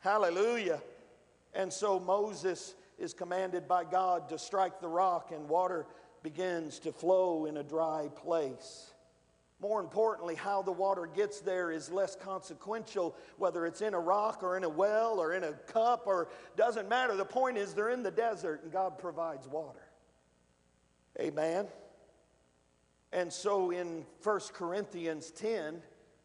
Hallelujah. 0.00 0.80
And 1.54 1.72
so 1.72 2.00
Moses 2.00 2.74
is 2.98 3.12
commanded 3.12 3.68
by 3.68 3.84
God 3.84 4.28
to 4.30 4.38
strike 4.38 4.80
the 4.80 4.88
rock, 4.88 5.32
and 5.32 5.48
water 5.48 5.86
begins 6.22 6.78
to 6.80 6.92
flow 6.92 7.44
in 7.46 7.58
a 7.58 7.62
dry 7.62 8.08
place. 8.16 8.92
More 9.60 9.80
importantly, 9.80 10.34
how 10.34 10.60
the 10.60 10.72
water 10.72 11.06
gets 11.06 11.40
there 11.40 11.70
is 11.70 11.90
less 11.90 12.14
consequential, 12.14 13.16
whether 13.38 13.64
it's 13.64 13.80
in 13.80 13.94
a 13.94 14.00
rock 14.00 14.42
or 14.42 14.56
in 14.56 14.64
a 14.64 14.68
well 14.68 15.18
or 15.18 15.32
in 15.32 15.44
a 15.44 15.52
cup 15.52 16.06
or 16.06 16.28
doesn't 16.56 16.88
matter. 16.88 17.16
The 17.16 17.24
point 17.24 17.56
is 17.56 17.72
they're 17.72 17.88
in 17.88 18.02
the 18.02 18.10
desert 18.10 18.62
and 18.62 18.72
God 18.72 18.98
provides 18.98 19.48
water. 19.48 19.80
Amen. 21.18 21.66
And 23.12 23.32
so 23.32 23.70
in 23.70 24.04
1 24.22 24.40
Corinthians 24.52 25.30
10, 25.30 25.80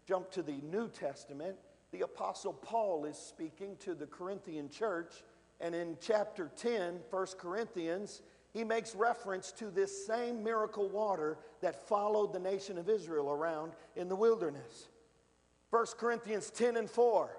jump 0.05 0.29
to 0.31 0.43
the 0.43 0.59
New 0.69 0.89
Testament, 0.89 1.55
the 1.91 2.01
Apostle 2.01 2.53
Paul 2.53 3.05
is 3.05 3.17
speaking 3.17 3.77
to 3.77 3.93
the 3.93 4.07
Corinthian 4.07 4.69
church. 4.69 5.23
And 5.61 5.73
in 5.73 5.97
chapter 6.01 6.51
10, 6.57 6.99
1 7.09 7.27
Corinthians, 7.37 8.21
he 8.53 8.63
makes 8.63 8.95
reference 8.95 9.51
to 9.53 9.71
this 9.71 10.05
same 10.05 10.43
miracle 10.43 10.89
water 10.89 11.37
that 11.61 11.87
followed 11.87 12.33
the 12.33 12.39
nation 12.39 12.77
of 12.77 12.89
Israel 12.89 13.29
around 13.29 13.71
in 13.95 14.09
the 14.09 14.15
wilderness. 14.15 14.87
1 15.69 15.85
Corinthians 15.97 16.49
10 16.49 16.77
and 16.77 16.89
4 16.89 17.29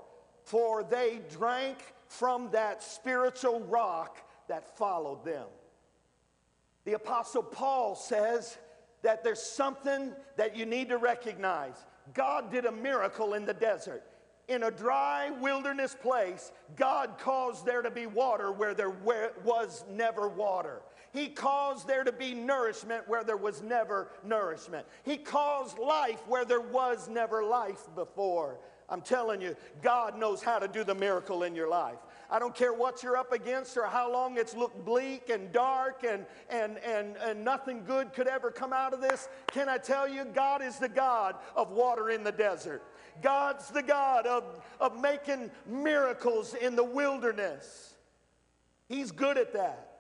For 0.42 0.83
they 0.83 1.20
drank 1.31 1.79
from 2.09 2.51
that 2.53 2.83
spiritual 2.83 3.61
rock 3.61 4.18
that 4.48 4.77
followed 4.77 5.25
them. 5.25 5.46
The 6.85 6.94
Apostle 6.94 7.42
Paul 7.42 7.94
says 7.94 8.59
that 9.03 9.22
there's 9.22 9.42
something 9.42 10.12
that 10.37 10.57
you 10.57 10.66
need 10.66 10.88
to 10.88 10.98
recognize. 10.98 11.75
God 12.14 12.51
did 12.51 12.64
a 12.64 12.72
miracle 12.72 13.35
in 13.35 13.44
the 13.44 13.55
desert. 13.55 14.03
In 14.48 14.64
a 14.64 14.70
dry 14.70 15.31
wilderness 15.31 15.96
place, 16.01 16.51
God 16.75 17.18
caused 17.18 17.64
there 17.64 17.83
to 17.83 17.90
be 17.90 18.07
water 18.07 18.51
where 18.51 18.75
there 18.75 18.90
was 18.90 19.85
never 19.88 20.29
water. 20.29 20.83
He 21.12 21.29
caused 21.29 21.87
there 21.87 22.05
to 22.05 22.12
be 22.12 22.33
nourishment 22.33 23.07
where 23.07 23.22
there 23.22 23.37
was 23.37 23.62
never 23.62 24.09
nourishment. 24.25 24.87
He 25.03 25.18
caused 25.18 25.79
life 25.79 26.27
where 26.27 26.46
there 26.46 26.61
was 26.61 27.09
never 27.09 27.44
life 27.44 27.87
before. 27.94 28.59
I'm 28.88 29.03
telling 29.03 29.40
you, 29.40 29.55
God 29.83 30.18
knows 30.18 30.42
how 30.42 30.59
to 30.59 30.68
do 30.68 30.85
the 30.85 30.94
miracle 30.94 31.42
in 31.42 31.55
your 31.55 31.68
life. 31.68 31.98
I 32.31 32.38
don't 32.38 32.55
care 32.55 32.72
what 32.72 33.03
you're 33.03 33.16
up 33.16 33.33
against 33.33 33.77
or 33.77 33.85
how 33.85 34.11
long 34.11 34.38
it's 34.38 34.55
looked 34.55 34.85
bleak 34.87 35.29
and 35.29 35.53
dark 35.53 36.03
and, 36.03 36.25
and, 36.48 36.79
and, 36.79 37.16
and 37.18 37.44
nothing 37.44 37.85
good 37.85 38.14
could 38.14 38.27
ever 38.27 38.51
come 38.51 38.72
out 38.72 38.94
of 38.94 39.03
this. 39.03 39.29
Can 39.48 39.68
I 39.68 39.77
tell 39.77 40.09
you, 40.09 40.25
God 40.25 40.62
is 40.62 40.79
the 40.79 40.88
God 40.88 41.37
of 41.55 41.70
water 41.70 42.09
in 42.09 42.25
the 42.25 42.33
desert. 42.33 42.83
God's 43.20 43.68
the 43.68 43.83
God 43.83 44.27
of, 44.27 44.62
of 44.81 44.98
making 44.98 45.51
miracles 45.66 46.55
in 46.55 46.75
the 46.75 46.85
wilderness. 46.85 47.94
He's 48.88 49.11
good 49.11 49.37
at 49.37 49.53
that. 49.53 49.91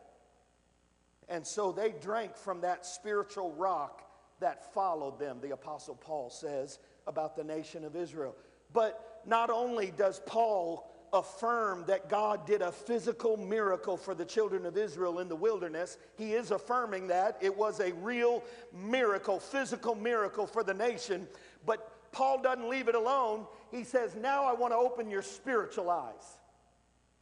And 1.32 1.46
so 1.46 1.72
they 1.72 1.94
drank 1.98 2.36
from 2.36 2.60
that 2.60 2.84
spiritual 2.84 3.52
rock 3.52 4.02
that 4.40 4.74
followed 4.74 5.18
them, 5.18 5.38
the 5.40 5.52
Apostle 5.52 5.94
Paul 5.94 6.28
says 6.28 6.78
about 7.06 7.36
the 7.36 7.42
nation 7.42 7.84
of 7.84 7.96
Israel. 7.96 8.36
But 8.74 9.22
not 9.24 9.48
only 9.48 9.94
does 9.96 10.20
Paul 10.26 10.90
affirm 11.10 11.84
that 11.86 12.10
God 12.10 12.46
did 12.46 12.60
a 12.60 12.70
physical 12.70 13.38
miracle 13.38 13.96
for 13.96 14.14
the 14.14 14.26
children 14.26 14.66
of 14.66 14.76
Israel 14.76 15.20
in 15.20 15.28
the 15.30 15.36
wilderness, 15.36 15.96
he 16.18 16.34
is 16.34 16.50
affirming 16.50 17.06
that 17.06 17.38
it 17.40 17.56
was 17.56 17.80
a 17.80 17.92
real 17.94 18.44
miracle, 18.74 19.40
physical 19.40 19.94
miracle 19.94 20.46
for 20.46 20.62
the 20.62 20.74
nation. 20.74 21.26
But 21.64 22.12
Paul 22.12 22.42
doesn't 22.42 22.68
leave 22.68 22.88
it 22.88 22.94
alone. 22.94 23.46
He 23.70 23.84
says, 23.84 24.14
Now 24.16 24.44
I 24.44 24.52
want 24.52 24.74
to 24.74 24.76
open 24.76 25.08
your 25.08 25.22
spiritual 25.22 25.88
eyes. 25.88 26.36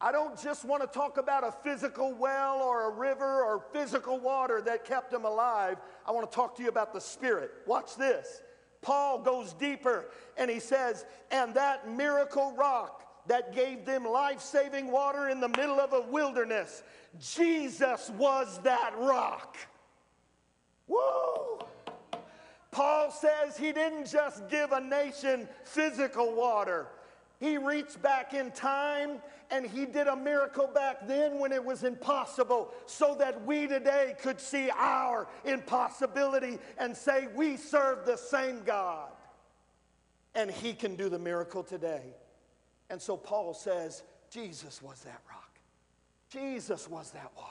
I 0.02 0.12
don't 0.12 0.40
just 0.40 0.64
want 0.64 0.80
to 0.82 0.88
talk 0.88 1.18
about 1.18 1.44
a 1.44 1.52
physical 1.52 2.14
well 2.14 2.62
or 2.62 2.90
a 2.90 2.94
river 2.94 3.44
or 3.44 3.62
physical 3.72 4.18
water 4.18 4.62
that 4.62 4.86
kept 4.86 5.10
them 5.10 5.26
alive. 5.26 5.76
I 6.06 6.12
want 6.12 6.30
to 6.30 6.34
talk 6.34 6.56
to 6.56 6.62
you 6.62 6.70
about 6.70 6.94
the 6.94 7.00
Spirit. 7.00 7.50
Watch 7.66 7.96
this. 7.96 8.42
Paul 8.80 9.20
goes 9.20 9.52
deeper 9.52 10.06
and 10.38 10.50
he 10.50 10.58
says, 10.58 11.04
And 11.30 11.52
that 11.54 11.90
miracle 11.90 12.54
rock 12.56 13.26
that 13.26 13.54
gave 13.54 13.84
them 13.84 14.04
life 14.06 14.40
saving 14.40 14.90
water 14.90 15.28
in 15.28 15.38
the 15.38 15.48
middle 15.48 15.78
of 15.78 15.92
a 15.92 16.00
wilderness, 16.00 16.82
Jesus 17.20 18.10
was 18.16 18.58
that 18.62 18.94
rock. 18.98 19.56
Woo! 20.88 21.58
Paul 22.70 23.10
says 23.10 23.58
he 23.58 23.72
didn't 23.72 24.10
just 24.10 24.48
give 24.48 24.72
a 24.72 24.80
nation 24.80 25.46
physical 25.64 26.34
water. 26.34 26.86
He 27.38 27.58
reached 27.58 28.00
back 28.00 28.32
in 28.32 28.50
time 28.52 29.20
and 29.50 29.66
he 29.66 29.84
did 29.84 30.06
a 30.06 30.16
miracle 30.16 30.68
back 30.68 31.06
then 31.06 31.38
when 31.38 31.52
it 31.52 31.64
was 31.64 31.82
impossible 31.82 32.72
so 32.86 33.14
that 33.16 33.44
we 33.44 33.66
today 33.66 34.14
could 34.22 34.40
see 34.40 34.70
our 34.76 35.26
impossibility 35.44 36.58
and 36.78 36.96
say 36.96 37.28
we 37.34 37.56
serve 37.56 38.06
the 38.06 38.16
same 38.16 38.62
God. 38.64 39.10
And 40.34 40.50
he 40.50 40.72
can 40.72 40.94
do 40.94 41.08
the 41.08 41.18
miracle 41.18 41.64
today. 41.64 42.14
And 42.88 43.02
so 43.02 43.16
Paul 43.16 43.52
says, 43.52 44.04
Jesus 44.30 44.80
was 44.80 45.00
that 45.02 45.20
rock. 45.28 45.58
Jesus 46.30 46.88
was 46.88 47.10
that 47.10 47.32
water. 47.36 47.50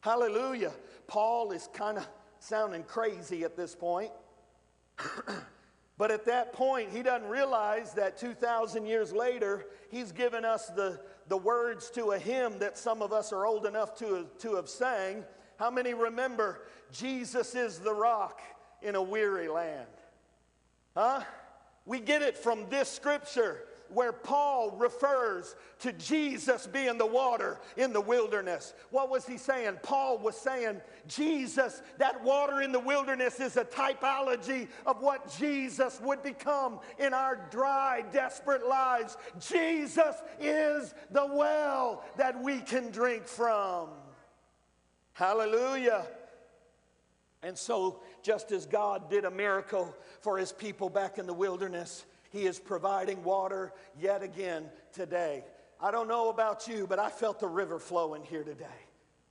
Hallelujah. 0.00 0.72
Paul 1.08 1.50
is 1.50 1.68
kind 1.72 1.98
of 1.98 2.06
sounding 2.38 2.84
crazy 2.84 3.42
at 3.42 3.56
this 3.56 3.74
point. 3.74 4.12
But 5.98 6.10
at 6.10 6.26
that 6.26 6.52
point, 6.52 6.90
he 6.90 7.02
doesn't 7.02 7.28
realize 7.28 7.94
that 7.94 8.18
2,000 8.18 8.86
years 8.86 9.12
later, 9.12 9.66
he's 9.90 10.12
given 10.12 10.44
us 10.44 10.66
the, 10.68 11.00
the 11.28 11.36
words 11.36 11.90
to 11.90 12.12
a 12.12 12.18
hymn 12.18 12.58
that 12.60 12.78
some 12.78 13.02
of 13.02 13.12
us 13.12 13.32
are 13.32 13.46
old 13.46 13.66
enough 13.66 13.96
to, 13.98 14.26
to 14.38 14.54
have 14.56 14.68
sang. 14.68 15.24
How 15.58 15.70
many 15.70 15.94
remember, 15.94 16.62
Jesus 16.92 17.54
is 17.54 17.78
the 17.78 17.92
rock 17.92 18.40
in 18.82 18.94
a 18.94 19.02
weary 19.02 19.48
land? 19.48 19.88
Huh? 20.94 21.22
We 21.84 22.00
get 22.00 22.22
it 22.22 22.36
from 22.36 22.68
this 22.68 22.88
scripture 22.88 23.58
where 23.90 24.12
Paul 24.12 24.70
refers 24.72 25.54
to 25.80 25.92
Jesus 25.92 26.66
being 26.66 26.98
the 26.98 27.06
water 27.06 27.60
in 27.76 27.92
the 27.92 28.00
wilderness. 28.00 28.74
What 28.90 29.10
was 29.10 29.26
he 29.26 29.38
saying? 29.38 29.78
Paul 29.82 30.18
was 30.18 30.36
saying, 30.36 30.80
Jesus, 31.06 31.82
that 31.98 32.22
water 32.22 32.62
in 32.62 32.72
the 32.72 32.80
wilderness 32.80 33.40
is 33.40 33.56
a 33.56 33.64
typology 33.64 34.68
of 34.84 35.00
what 35.00 35.34
Jesus 35.38 36.00
would 36.02 36.22
become 36.22 36.80
in 36.98 37.14
our 37.14 37.36
dry, 37.50 38.04
desperate 38.12 38.66
lives. 38.66 39.16
Jesus 39.38 40.16
is 40.40 40.94
the 41.10 41.26
well 41.26 42.04
that 42.16 42.42
we 42.42 42.60
can 42.60 42.90
drink 42.90 43.26
from. 43.26 43.88
Hallelujah. 45.12 46.06
And 47.42 47.56
so, 47.56 48.00
just 48.22 48.50
as 48.50 48.66
God 48.66 49.08
did 49.08 49.24
a 49.24 49.30
miracle 49.30 49.94
for 50.20 50.36
his 50.36 50.52
people 50.52 50.90
back 50.90 51.18
in 51.18 51.26
the 51.26 51.34
wilderness, 51.34 52.04
he 52.36 52.44
is 52.44 52.58
providing 52.58 53.24
water 53.24 53.72
yet 53.98 54.22
again 54.22 54.66
today. 54.92 55.42
I 55.80 55.90
don't 55.90 56.06
know 56.06 56.28
about 56.28 56.68
you, 56.68 56.86
but 56.86 56.98
I 56.98 57.08
felt 57.08 57.40
the 57.40 57.48
river 57.48 57.78
flowing 57.78 58.22
here 58.22 58.44
today. 58.44 58.66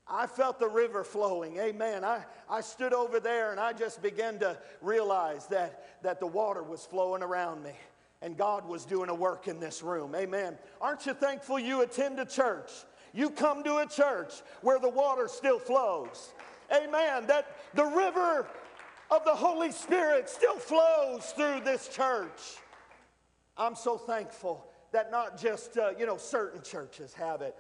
I 0.07 0.25
felt 0.25 0.59
the 0.59 0.67
river 0.67 1.03
flowing. 1.03 1.57
Amen. 1.57 2.03
I, 2.03 2.25
I 2.49 2.61
stood 2.61 2.93
over 2.93 3.19
there 3.19 3.51
and 3.51 3.59
I 3.59 3.73
just 3.73 4.01
began 4.01 4.39
to 4.39 4.57
realize 4.81 5.45
that, 5.47 6.01
that 6.03 6.19
the 6.19 6.27
water 6.27 6.63
was 6.63 6.85
flowing 6.85 7.21
around 7.21 7.63
me 7.63 7.73
and 8.21 8.35
God 8.35 8.67
was 8.67 8.85
doing 8.85 9.09
a 9.09 9.15
work 9.15 9.47
in 9.47 9.59
this 9.59 9.83
room. 9.83 10.15
Amen. 10.15 10.57
Aren't 10.81 11.05
you 11.05 11.13
thankful 11.13 11.59
you 11.59 11.81
attend 11.81 12.19
a 12.19 12.25
church? 12.25 12.71
You 13.13 13.29
come 13.29 13.63
to 13.63 13.77
a 13.77 13.85
church 13.87 14.33
where 14.61 14.79
the 14.79 14.89
water 14.89 15.27
still 15.27 15.59
flows. 15.59 16.33
Amen. 16.71 17.27
That 17.27 17.55
the 17.75 17.85
river 17.85 18.47
of 19.11 19.23
the 19.25 19.35
Holy 19.35 19.71
Spirit 19.71 20.29
still 20.29 20.57
flows 20.57 21.31
through 21.35 21.61
this 21.61 21.87
church. 21.87 22.57
I'm 23.57 23.75
so 23.75 23.97
thankful 23.97 24.65
that 24.91 25.11
not 25.11 25.39
just, 25.39 25.77
uh, 25.77 25.91
you 25.97 26.05
know, 26.05 26.17
certain 26.17 26.61
churches 26.61 27.13
have 27.13 27.41
it. 27.41 27.55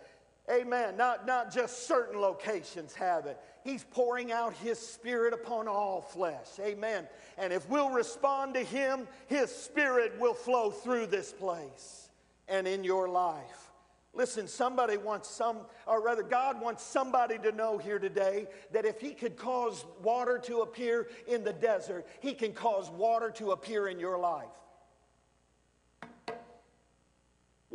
Amen. 0.51 0.95
Not, 0.95 1.25
not 1.25 1.51
just 1.51 1.87
certain 1.87 2.19
locations 2.21 2.93
have 2.93 3.25
it. 3.25 3.39
He's 3.63 3.83
pouring 3.83 4.31
out 4.31 4.53
His 4.53 4.77
Spirit 4.77 5.33
upon 5.33 5.67
all 5.67 6.01
flesh. 6.01 6.47
Amen. 6.59 7.07
And 7.37 7.51
if 7.51 7.67
we'll 7.67 7.89
respond 7.89 8.53
to 8.53 8.63
Him, 8.63 9.07
His 9.27 9.49
Spirit 9.49 10.19
will 10.19 10.35
flow 10.35 10.69
through 10.69 11.07
this 11.07 11.33
place 11.33 12.09
and 12.47 12.67
in 12.67 12.83
your 12.83 13.09
life. 13.09 13.71
Listen, 14.13 14.47
somebody 14.47 14.97
wants 14.97 15.29
some, 15.29 15.57
or 15.87 16.01
rather, 16.01 16.23
God 16.23 16.61
wants 16.61 16.83
somebody 16.83 17.37
to 17.39 17.51
know 17.51 17.77
here 17.77 17.99
today 17.99 18.47
that 18.71 18.85
if 18.85 19.01
He 19.01 19.11
could 19.11 19.35
cause 19.35 19.83
water 20.03 20.37
to 20.45 20.59
appear 20.59 21.07
in 21.27 21.43
the 21.43 21.53
desert, 21.53 22.05
He 22.21 22.33
can 22.33 22.53
cause 22.53 22.89
water 22.91 23.31
to 23.31 23.51
appear 23.51 23.87
in 23.87 23.99
your 23.99 24.17
life. 24.17 24.45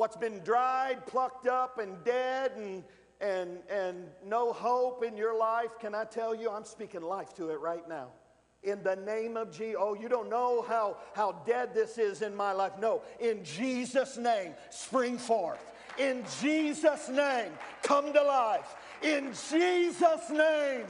What's 0.00 0.16
been 0.16 0.40
dried, 0.40 1.04
plucked 1.04 1.46
up, 1.46 1.78
and 1.78 2.02
dead, 2.04 2.52
and, 2.56 2.82
and, 3.20 3.58
and 3.70 4.06
no 4.24 4.50
hope 4.50 5.04
in 5.04 5.14
your 5.14 5.38
life, 5.38 5.78
can 5.78 5.94
I 5.94 6.04
tell 6.04 6.34
you, 6.34 6.48
I'm 6.50 6.64
speaking 6.64 7.02
life 7.02 7.34
to 7.34 7.50
it 7.50 7.60
right 7.60 7.86
now. 7.86 8.08
In 8.62 8.82
the 8.82 8.96
name 8.96 9.36
of 9.36 9.54
Jesus. 9.54 9.76
Oh, 9.78 9.92
you 9.92 10.08
don't 10.08 10.30
know 10.30 10.64
how, 10.66 10.96
how 11.12 11.32
dead 11.44 11.74
this 11.74 11.98
is 11.98 12.22
in 12.22 12.34
my 12.34 12.52
life. 12.52 12.72
No, 12.80 13.02
in 13.18 13.44
Jesus' 13.44 14.16
name, 14.16 14.54
spring 14.70 15.18
forth. 15.18 15.62
In 15.98 16.24
Jesus' 16.40 17.10
name, 17.10 17.52
come 17.82 18.10
to 18.14 18.22
life. 18.22 18.74
In 19.02 19.34
Jesus' 19.50 20.30
name. 20.30 20.86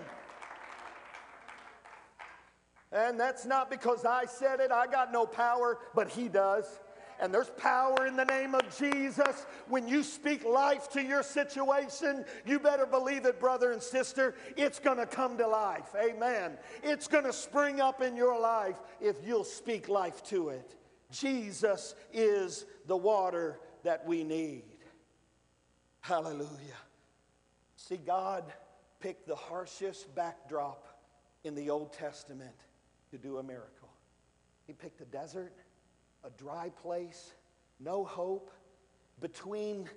And 2.93 3.19
that's 3.19 3.45
not 3.45 3.71
because 3.71 4.05
I 4.05 4.27
said 4.27 4.61
it, 4.61 4.71
I 4.71 4.87
got 4.87 5.11
no 5.11 5.27
power, 5.27 5.79
but 5.97 6.09
He 6.09 6.29
does 6.29 6.79
and 7.21 7.33
there's 7.33 7.51
power 7.51 8.07
in 8.07 8.17
the 8.17 8.25
name 8.25 8.55
of 8.55 8.63
Jesus. 8.79 9.47
When 9.69 9.87
you 9.87 10.03
speak 10.03 10.45
life 10.45 10.89
to 10.91 11.03
your 11.03 11.23
situation, 11.23 12.25
you 12.47 12.59
better 12.59 12.87
believe 12.87 13.27
it, 13.27 13.39
brother 13.39 13.73
and 13.73 13.83
sister. 13.83 14.35
It's 14.57 14.79
going 14.79 14.99
to 14.99 15.07
come 15.07 15.37
to 15.39 15.47
life. 15.47 15.95
Amen. 16.01 16.57
It's 16.83 17.07
going 17.07 17.25
to 17.25 17.33
spring 17.33 17.81
up 17.81 18.01
in 18.01 18.17
your 18.17 18.41
life 18.41 18.77
if 19.01 19.17
you'll 19.25 19.45
speak 19.45 19.89
life 19.89 20.23
to 20.25 20.49
it. 20.49 20.75
Jesus 21.11 21.95
is 22.13 22.65
the 22.87 22.97
water 22.97 23.61
that 23.83 24.07
we 24.07 24.25
need. 24.25 24.65
Hallelujah. 26.01 26.49
See, 27.77 27.97
God 27.97 28.45
picked 29.01 29.27
the 29.27 29.35
harshest 29.37 30.15
backdrop 30.15 30.87
in 31.45 31.55
the 31.55 31.71
Old 31.71 31.93
Testament 31.93 32.55
to 33.11 33.19
do 33.19 33.39
a 33.39 33.43
miracle. 33.43 33.89
He 34.67 34.73
picked 34.73 35.01
a 35.01 35.07
desert, 35.07 35.55
a 36.25 36.31
dry 36.31 36.71
place, 36.83 37.33
no 37.79 38.05
hope, 38.05 38.51
between, 39.21 39.89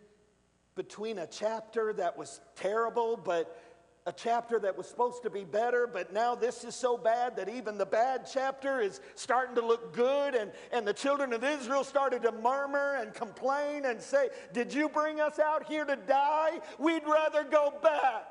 between 0.75 1.19
a 1.19 1.27
chapter 1.27 1.93
that 1.93 2.17
was 2.17 2.41
terrible, 2.55 3.17
but 3.17 3.59
a 4.05 4.11
chapter 4.11 4.59
that 4.59 4.77
was 4.77 4.87
supposed 4.87 5.23
to 5.23 5.29
be 5.29 5.43
better, 5.45 5.87
but 5.87 6.11
now 6.11 6.35
this 6.35 6.63
is 6.63 6.75
so 6.75 6.97
bad 6.97 7.37
that 7.37 7.47
even 7.47 7.77
the 7.77 7.85
bad 7.85 8.27
chapter 8.31 8.81
is 8.81 8.99
starting 9.15 9.55
to 9.55 9.65
look 9.65 9.93
good. 9.93 10.35
And, 10.35 10.51
and 10.71 10.85
the 10.85 10.93
children 10.93 11.31
of 11.31 11.43
Israel 11.43 11.83
started 11.83 12.21
to 12.23 12.31
murmur 12.31 12.95
and 12.95 13.13
complain 13.13 13.85
and 13.85 14.01
say, 14.01 14.29
Did 14.51 14.73
you 14.73 14.89
bring 14.89 15.21
us 15.21 15.39
out 15.39 15.65
here 15.67 15.85
to 15.85 15.95
die? 15.95 16.59
We'd 16.79 17.03
rather 17.05 17.43
go 17.45 17.73
back. 17.81 18.25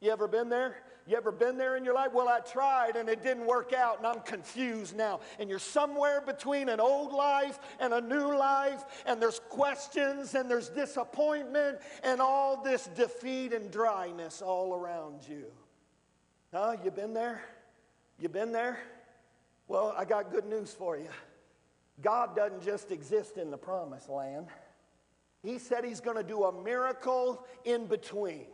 You 0.00 0.10
ever 0.10 0.26
been 0.26 0.48
there? 0.48 0.76
You 1.06 1.16
ever 1.16 1.32
been 1.32 1.58
there 1.58 1.76
in 1.76 1.84
your 1.84 1.94
life? 1.94 2.12
Well, 2.12 2.28
I 2.28 2.40
tried 2.40 2.94
and 2.96 3.08
it 3.08 3.22
didn't 3.22 3.46
work 3.46 3.72
out 3.72 3.98
and 3.98 4.06
I'm 4.06 4.20
confused 4.20 4.96
now. 4.96 5.20
And 5.40 5.50
you're 5.50 5.58
somewhere 5.58 6.20
between 6.20 6.68
an 6.68 6.78
old 6.78 7.12
life 7.12 7.58
and 7.80 7.92
a 7.92 8.00
new 8.00 8.36
life, 8.36 8.84
and 9.04 9.20
there's 9.20 9.40
questions 9.48 10.34
and 10.34 10.48
there's 10.48 10.68
disappointment 10.68 11.78
and 12.04 12.20
all 12.20 12.62
this 12.62 12.88
defeat 12.94 13.52
and 13.52 13.70
dryness 13.70 14.42
all 14.42 14.74
around 14.74 15.26
you. 15.28 15.46
Huh? 16.52 16.76
You 16.84 16.90
been 16.90 17.14
there? 17.14 17.42
You 18.20 18.28
been 18.28 18.52
there? 18.52 18.78
Well, 19.66 19.94
I 19.96 20.04
got 20.04 20.30
good 20.30 20.46
news 20.46 20.72
for 20.72 20.96
you. 20.96 21.08
God 22.00 22.36
doesn't 22.36 22.62
just 22.62 22.92
exist 22.92 23.38
in 23.38 23.50
the 23.50 23.56
promised 23.56 24.08
land. 24.08 24.46
He 25.42 25.58
said 25.58 25.84
he's 25.84 26.00
going 26.00 26.16
to 26.16 26.22
do 26.22 26.44
a 26.44 26.62
miracle 26.62 27.44
in 27.64 27.86
between 27.86 28.46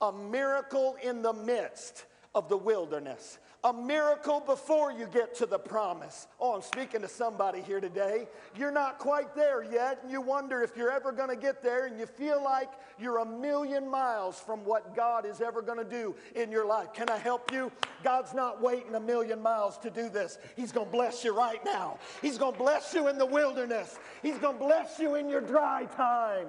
a 0.00 0.12
miracle 0.12 0.96
in 1.02 1.22
the 1.22 1.32
midst 1.32 2.04
of 2.34 2.48
the 2.48 2.56
wilderness, 2.56 3.38
a 3.64 3.72
miracle 3.72 4.38
before 4.38 4.92
you 4.92 5.08
get 5.12 5.34
to 5.34 5.46
the 5.46 5.58
promise. 5.58 6.28
Oh, 6.38 6.54
I'm 6.54 6.62
speaking 6.62 7.00
to 7.00 7.08
somebody 7.08 7.60
here 7.60 7.80
today. 7.80 8.28
You're 8.56 8.70
not 8.70 8.98
quite 8.98 9.34
there 9.34 9.64
yet, 9.64 9.98
and 10.02 10.12
you 10.12 10.20
wonder 10.20 10.62
if 10.62 10.76
you're 10.76 10.92
ever 10.92 11.10
going 11.10 11.30
to 11.30 11.36
get 11.36 11.60
there, 11.62 11.86
and 11.86 11.98
you 11.98 12.06
feel 12.06 12.42
like 12.42 12.68
you're 13.00 13.18
a 13.18 13.26
million 13.26 13.90
miles 13.90 14.38
from 14.38 14.64
what 14.64 14.94
God 14.94 15.26
is 15.26 15.40
ever 15.40 15.60
going 15.60 15.78
to 15.78 15.84
do 15.84 16.14
in 16.36 16.52
your 16.52 16.64
life. 16.64 16.92
Can 16.92 17.10
I 17.10 17.18
help 17.18 17.50
you? 17.50 17.72
God's 18.04 18.32
not 18.34 18.62
waiting 18.62 18.94
a 18.94 19.00
million 19.00 19.42
miles 19.42 19.76
to 19.78 19.90
do 19.90 20.08
this. 20.08 20.38
He's 20.54 20.70
going 20.70 20.86
to 20.86 20.92
bless 20.92 21.24
you 21.24 21.36
right 21.36 21.64
now. 21.64 21.98
He's 22.22 22.38
going 22.38 22.52
to 22.52 22.58
bless 22.58 22.94
you 22.94 23.08
in 23.08 23.18
the 23.18 23.26
wilderness, 23.26 23.98
He's 24.22 24.38
going 24.38 24.58
to 24.58 24.64
bless 24.64 25.00
you 25.00 25.16
in 25.16 25.28
your 25.28 25.40
dry 25.40 25.86
time. 25.96 26.46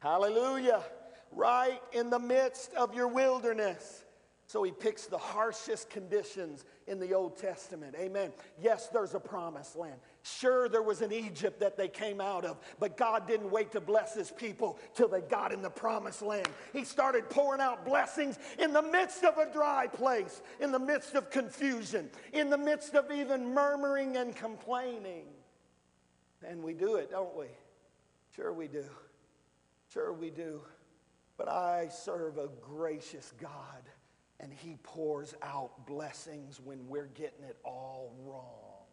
Hallelujah 0.00 0.82
right 1.30 1.80
in 1.92 2.10
the 2.10 2.18
midst 2.18 2.74
of 2.74 2.94
your 2.94 3.08
wilderness. 3.08 4.04
So 4.50 4.64
he 4.64 4.72
picks 4.72 5.06
the 5.06 5.16
harshest 5.16 5.90
conditions 5.90 6.64
in 6.88 6.98
the 6.98 7.14
Old 7.14 7.36
Testament. 7.36 7.94
Amen. 7.96 8.32
Yes, 8.60 8.88
there's 8.88 9.14
a 9.14 9.20
promised 9.20 9.76
land. 9.76 9.94
Sure, 10.24 10.68
there 10.68 10.82
was 10.82 11.02
an 11.02 11.12
Egypt 11.12 11.60
that 11.60 11.76
they 11.76 11.86
came 11.86 12.20
out 12.20 12.44
of, 12.44 12.58
but 12.80 12.96
God 12.96 13.28
didn't 13.28 13.52
wait 13.52 13.70
to 13.70 13.80
bless 13.80 14.12
his 14.12 14.32
people 14.32 14.80
till 14.92 15.06
they 15.06 15.20
got 15.20 15.52
in 15.52 15.62
the 15.62 15.70
promised 15.70 16.20
land. 16.20 16.48
He 16.72 16.82
started 16.84 17.30
pouring 17.30 17.60
out 17.60 17.84
blessings 17.84 18.40
in 18.58 18.72
the 18.72 18.82
midst 18.82 19.22
of 19.22 19.38
a 19.38 19.52
dry 19.52 19.86
place, 19.86 20.42
in 20.58 20.72
the 20.72 20.80
midst 20.80 21.14
of 21.14 21.30
confusion, 21.30 22.10
in 22.32 22.50
the 22.50 22.58
midst 22.58 22.96
of 22.96 23.12
even 23.12 23.54
murmuring 23.54 24.16
and 24.16 24.34
complaining. 24.34 25.26
And 26.44 26.60
we 26.60 26.72
do 26.72 26.96
it, 26.96 27.12
don't 27.12 27.36
we? 27.36 27.46
Sure, 28.34 28.52
we 28.52 28.66
do. 28.66 28.84
Sure, 29.92 30.12
we 30.12 30.30
do. 30.30 30.62
But 31.40 31.48
I 31.48 31.88
serve 31.88 32.36
a 32.36 32.48
gracious 32.60 33.32
God, 33.40 33.88
and 34.40 34.52
He 34.52 34.76
pours 34.82 35.34
out 35.40 35.86
blessings 35.86 36.60
when 36.62 36.86
we're 36.86 37.08
getting 37.14 37.44
it 37.44 37.56
all 37.64 38.12
wrong. 38.26 38.84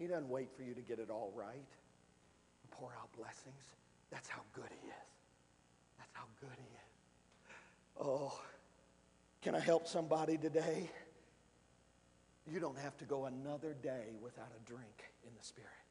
He 0.00 0.08
doesn't 0.08 0.28
wait 0.28 0.48
for 0.56 0.64
you 0.64 0.74
to 0.74 0.80
get 0.80 0.98
it 0.98 1.10
all 1.10 1.32
right. 1.36 1.68
Pour 2.72 2.90
out 3.00 3.08
blessings. 3.16 3.62
That's 4.10 4.28
how 4.28 4.42
good 4.52 4.68
He 4.82 4.88
is. 4.88 4.94
That's 5.98 6.12
how 6.14 6.24
good 6.40 6.56
He 6.58 6.64
is. 6.64 8.00
Oh, 8.00 8.36
can 9.42 9.54
I 9.54 9.60
help 9.60 9.86
somebody 9.86 10.38
today? 10.38 10.90
You 12.52 12.58
don't 12.58 12.78
have 12.78 12.96
to 12.98 13.04
go 13.04 13.26
another 13.26 13.76
day 13.80 14.16
without 14.20 14.50
a 14.60 14.68
drink 14.68 15.04
in 15.24 15.30
the 15.38 15.44
Spirit. 15.44 15.85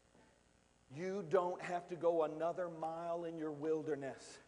You 0.93 1.25
don't 1.29 1.61
have 1.61 1.87
to 1.89 1.95
go 1.95 2.23
another 2.23 2.69
mile 2.69 3.25
in 3.25 3.37
your 3.37 3.51
wilderness. 3.51 4.39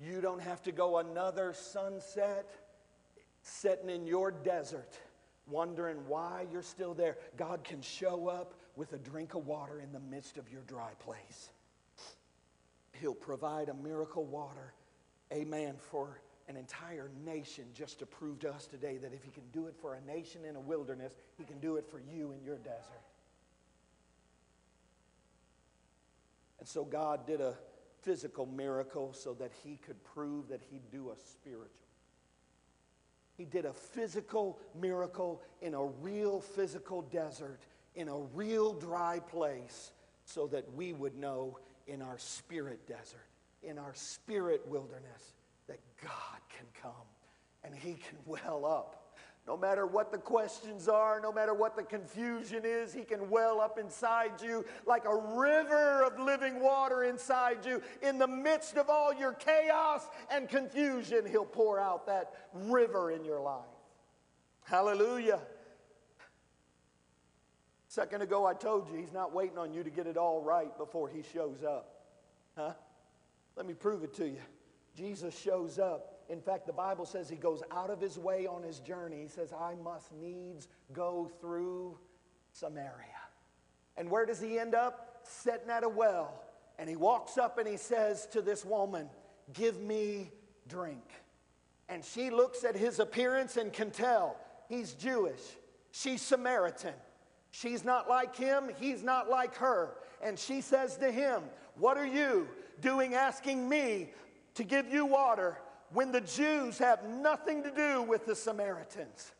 You 0.00 0.20
don't 0.20 0.42
have 0.42 0.62
to 0.64 0.72
go 0.72 0.98
another 0.98 1.52
sunset 1.52 2.50
sitting 3.42 3.90
in 3.90 4.06
your 4.06 4.30
desert 4.30 4.98
wondering 5.46 5.98
why 6.08 6.46
you're 6.50 6.62
still 6.62 6.94
there. 6.94 7.18
God 7.36 7.64
can 7.64 7.82
show 7.82 8.28
up 8.28 8.54
with 8.76 8.92
a 8.92 8.98
drink 8.98 9.34
of 9.34 9.46
water 9.46 9.80
in 9.80 9.92
the 9.92 10.00
midst 10.00 10.38
of 10.38 10.50
your 10.50 10.62
dry 10.62 10.90
place. 10.98 11.50
He'll 13.00 13.14
provide 13.14 13.68
a 13.68 13.74
miracle 13.74 14.24
water, 14.24 14.72
amen, 15.32 15.74
for 15.78 16.20
an 16.48 16.56
entire 16.56 17.10
nation 17.24 17.64
just 17.74 17.98
to 17.98 18.06
prove 18.06 18.38
to 18.40 18.52
us 18.52 18.66
today 18.66 18.98
that 18.98 19.12
if 19.12 19.22
He 19.22 19.30
can 19.30 19.44
do 19.52 19.66
it 19.66 19.74
for 19.80 19.94
a 19.94 20.00
nation 20.02 20.44
in 20.44 20.56
a 20.56 20.60
wilderness, 20.60 21.14
He 21.36 21.44
can 21.44 21.58
do 21.58 21.76
it 21.76 21.86
for 21.90 22.00
you 22.00 22.32
in 22.32 22.42
your 22.44 22.58
desert. 22.58 23.02
And 26.64 26.68
so 26.70 26.82
God 26.82 27.26
did 27.26 27.42
a 27.42 27.52
physical 28.00 28.46
miracle 28.46 29.12
so 29.12 29.34
that 29.34 29.50
he 29.62 29.78
could 29.84 30.02
prove 30.02 30.48
that 30.48 30.62
he'd 30.70 30.90
do 30.90 31.10
a 31.10 31.14
spiritual. 31.18 31.68
He 33.36 33.44
did 33.44 33.66
a 33.66 33.74
physical 33.74 34.58
miracle 34.74 35.42
in 35.60 35.74
a 35.74 35.84
real 35.84 36.40
physical 36.40 37.02
desert, 37.02 37.60
in 37.94 38.08
a 38.08 38.16
real 38.16 38.72
dry 38.72 39.18
place, 39.18 39.92
so 40.24 40.46
that 40.46 40.72
we 40.72 40.94
would 40.94 41.14
know 41.14 41.58
in 41.86 42.00
our 42.00 42.16
spirit 42.16 42.88
desert, 42.88 43.28
in 43.62 43.78
our 43.78 43.92
spirit 43.92 44.66
wilderness, 44.66 45.34
that 45.66 45.80
God 46.02 46.40
can 46.48 46.66
come 46.80 46.92
and 47.62 47.74
he 47.74 47.92
can 47.92 48.16
well 48.24 48.64
up 48.64 49.03
no 49.46 49.58
matter 49.58 49.86
what 49.86 50.10
the 50.10 50.18
questions 50.18 50.88
are, 50.88 51.20
no 51.20 51.30
matter 51.30 51.52
what 51.52 51.76
the 51.76 51.82
confusion 51.82 52.62
is, 52.64 52.94
He 52.94 53.02
can 53.02 53.28
well 53.28 53.60
up 53.60 53.78
inside 53.78 54.40
you 54.42 54.64
like 54.86 55.04
a 55.04 55.14
river 55.14 56.02
of 56.02 56.18
living 56.18 56.60
water 56.60 57.04
inside 57.04 57.66
you. 57.66 57.82
In 58.02 58.18
the 58.18 58.26
midst 58.26 58.76
of 58.76 58.88
all 58.88 59.12
your 59.12 59.34
chaos 59.34 60.08
and 60.30 60.48
confusion, 60.48 61.26
He'll 61.26 61.44
pour 61.44 61.78
out 61.78 62.06
that 62.06 62.32
river 62.54 63.10
in 63.10 63.22
your 63.22 63.40
life. 63.40 63.64
Hallelujah. 64.64 65.40
Second 67.88 68.22
ago, 68.22 68.46
I 68.46 68.54
told 68.54 68.88
you 68.90 68.98
He's 68.98 69.12
not 69.12 69.34
waiting 69.34 69.58
on 69.58 69.74
you 69.74 69.84
to 69.84 69.90
get 69.90 70.06
it 70.06 70.16
all 70.16 70.40
right 70.40 70.76
before 70.78 71.10
He 71.10 71.22
shows 71.34 71.62
up. 71.62 72.06
Huh? 72.56 72.72
Let 73.56 73.66
me 73.66 73.74
prove 73.74 74.04
it 74.04 74.14
to 74.14 74.26
you. 74.26 74.40
Jesus 74.96 75.38
shows 75.38 75.78
up 75.78 76.13
in 76.28 76.40
fact, 76.40 76.66
the 76.66 76.72
Bible 76.72 77.04
says 77.04 77.28
he 77.28 77.36
goes 77.36 77.62
out 77.70 77.90
of 77.90 78.00
his 78.00 78.18
way 78.18 78.46
on 78.46 78.62
his 78.62 78.80
journey. 78.80 79.22
He 79.22 79.28
says, 79.28 79.52
I 79.52 79.74
must 79.82 80.12
needs 80.12 80.68
go 80.92 81.30
through 81.40 81.98
Samaria. 82.52 82.92
And 83.96 84.10
where 84.10 84.26
does 84.26 84.40
he 84.40 84.58
end 84.58 84.74
up? 84.74 85.20
Sitting 85.24 85.70
at 85.70 85.84
a 85.84 85.88
well. 85.88 86.42
And 86.78 86.88
he 86.88 86.96
walks 86.96 87.38
up 87.38 87.58
and 87.58 87.68
he 87.68 87.76
says 87.76 88.26
to 88.32 88.42
this 88.42 88.64
woman, 88.64 89.08
Give 89.52 89.78
me 89.80 90.30
drink. 90.68 91.04
And 91.88 92.04
she 92.04 92.30
looks 92.30 92.64
at 92.64 92.74
his 92.74 92.98
appearance 92.98 93.56
and 93.56 93.72
can 93.72 93.90
tell 93.90 94.36
he's 94.68 94.94
Jewish. 94.94 95.42
She's 95.90 96.22
Samaritan. 96.22 96.94
She's 97.50 97.84
not 97.84 98.08
like 98.08 98.34
him, 98.34 98.70
he's 98.80 99.02
not 99.02 99.30
like 99.30 99.54
her. 99.56 99.90
And 100.22 100.38
she 100.38 100.60
says 100.60 100.96
to 100.96 101.12
him, 101.12 101.42
What 101.76 101.96
are 101.96 102.06
you 102.06 102.48
doing 102.80 103.14
asking 103.14 103.68
me 103.68 104.10
to 104.54 104.64
give 104.64 104.92
you 104.92 105.06
water 105.06 105.58
when 105.94 106.12
the 106.12 106.20
Jews 106.20 106.76
have 106.78 107.04
nothing 107.04 107.62
to 107.62 107.70
do 107.70 108.02
with 108.02 108.26
the 108.26 108.34
Samaritans. 108.34 109.32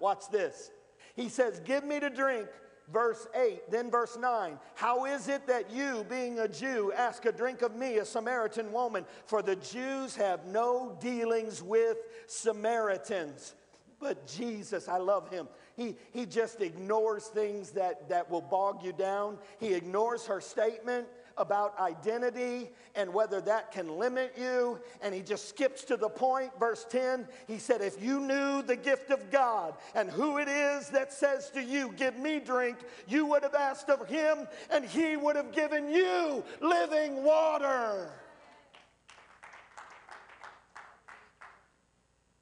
Watch 0.00 0.30
this. 0.30 0.70
He 1.14 1.28
says, 1.28 1.60
Give 1.60 1.84
me 1.84 2.00
to 2.00 2.08
drink, 2.08 2.48
verse 2.90 3.26
8. 3.34 3.70
Then 3.70 3.90
verse 3.90 4.16
9. 4.16 4.58
How 4.74 5.04
is 5.04 5.28
it 5.28 5.46
that 5.48 5.70
you, 5.70 6.06
being 6.08 6.38
a 6.38 6.48
Jew, 6.48 6.92
ask 6.96 7.26
a 7.26 7.32
drink 7.32 7.62
of 7.62 7.76
me, 7.76 7.98
a 7.98 8.04
Samaritan 8.04 8.72
woman? 8.72 9.04
For 9.26 9.42
the 9.42 9.56
Jews 9.56 10.16
have 10.16 10.46
no 10.46 10.96
dealings 11.00 11.62
with 11.62 11.98
Samaritans. 12.28 13.54
But 14.00 14.26
Jesus, 14.26 14.88
I 14.88 14.98
love 14.98 15.28
him. 15.30 15.48
He, 15.76 15.96
he 16.12 16.26
just 16.26 16.60
ignores 16.60 17.24
things 17.26 17.70
that, 17.70 18.08
that 18.08 18.30
will 18.30 18.40
bog 18.40 18.84
you 18.84 18.92
down. 18.92 19.38
He 19.58 19.74
ignores 19.74 20.26
her 20.26 20.40
statement 20.40 21.06
about 21.36 21.78
identity 21.78 22.70
and 22.94 23.12
whether 23.12 23.40
that 23.40 23.72
can 23.72 23.98
limit 23.98 24.34
you. 24.38 24.80
And 25.00 25.14
he 25.14 25.22
just 25.22 25.48
skips 25.48 25.84
to 25.84 25.96
the 25.96 26.08
point. 26.08 26.50
Verse 26.58 26.86
10, 26.88 27.26
he 27.46 27.58
said, 27.58 27.80
If 27.80 28.02
you 28.02 28.20
knew 28.20 28.62
the 28.62 28.76
gift 28.76 29.10
of 29.10 29.30
God 29.30 29.74
and 29.94 30.10
who 30.10 30.38
it 30.38 30.48
is 30.48 30.88
that 30.90 31.12
says 31.12 31.50
to 31.50 31.62
you, 31.62 31.92
Give 31.96 32.16
me 32.18 32.40
drink, 32.40 32.78
you 33.06 33.26
would 33.26 33.42
have 33.42 33.54
asked 33.54 33.88
of 33.88 34.08
him, 34.08 34.46
and 34.70 34.84
he 34.84 35.16
would 35.16 35.36
have 35.36 35.52
given 35.52 35.90
you 35.90 36.44
living 36.60 37.22
water. 37.24 38.10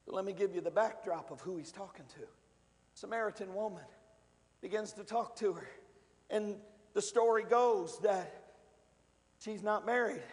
Let 0.06 0.24
me 0.24 0.32
give 0.32 0.54
you 0.54 0.60
the 0.60 0.70
backdrop 0.70 1.30
of 1.30 1.40
who 1.40 1.56
he's 1.56 1.70
talking 1.70 2.04
to. 2.14 2.26
Samaritan 2.94 3.54
woman 3.54 3.84
begins 4.60 4.92
to 4.94 5.04
talk 5.04 5.36
to 5.36 5.52
her. 5.52 5.68
And 6.28 6.56
the 6.94 7.02
story 7.02 7.44
goes 7.44 7.98
that 8.00 8.39
she's 9.42 9.62
not 9.62 9.84
married. 9.84 10.22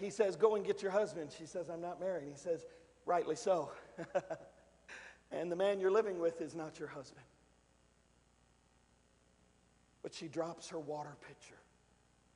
He 0.00 0.10
says, 0.10 0.34
Go 0.34 0.56
and 0.56 0.66
get 0.66 0.82
your 0.82 0.90
husband. 0.90 1.30
She 1.36 1.46
says, 1.46 1.70
I'm 1.70 1.80
not 1.80 2.00
married. 2.00 2.24
He 2.28 2.36
says, 2.36 2.66
Rightly 3.06 3.36
so. 3.36 3.70
and 5.30 5.50
the 5.50 5.54
man 5.54 5.78
you're 5.78 5.92
living 5.92 6.18
with 6.18 6.40
is 6.40 6.56
not 6.56 6.80
your 6.80 6.88
husband. 6.88 7.24
But 10.02 10.12
she 10.12 10.26
drops 10.26 10.68
her 10.70 10.78
water 10.80 11.16
pitcher, 11.28 11.54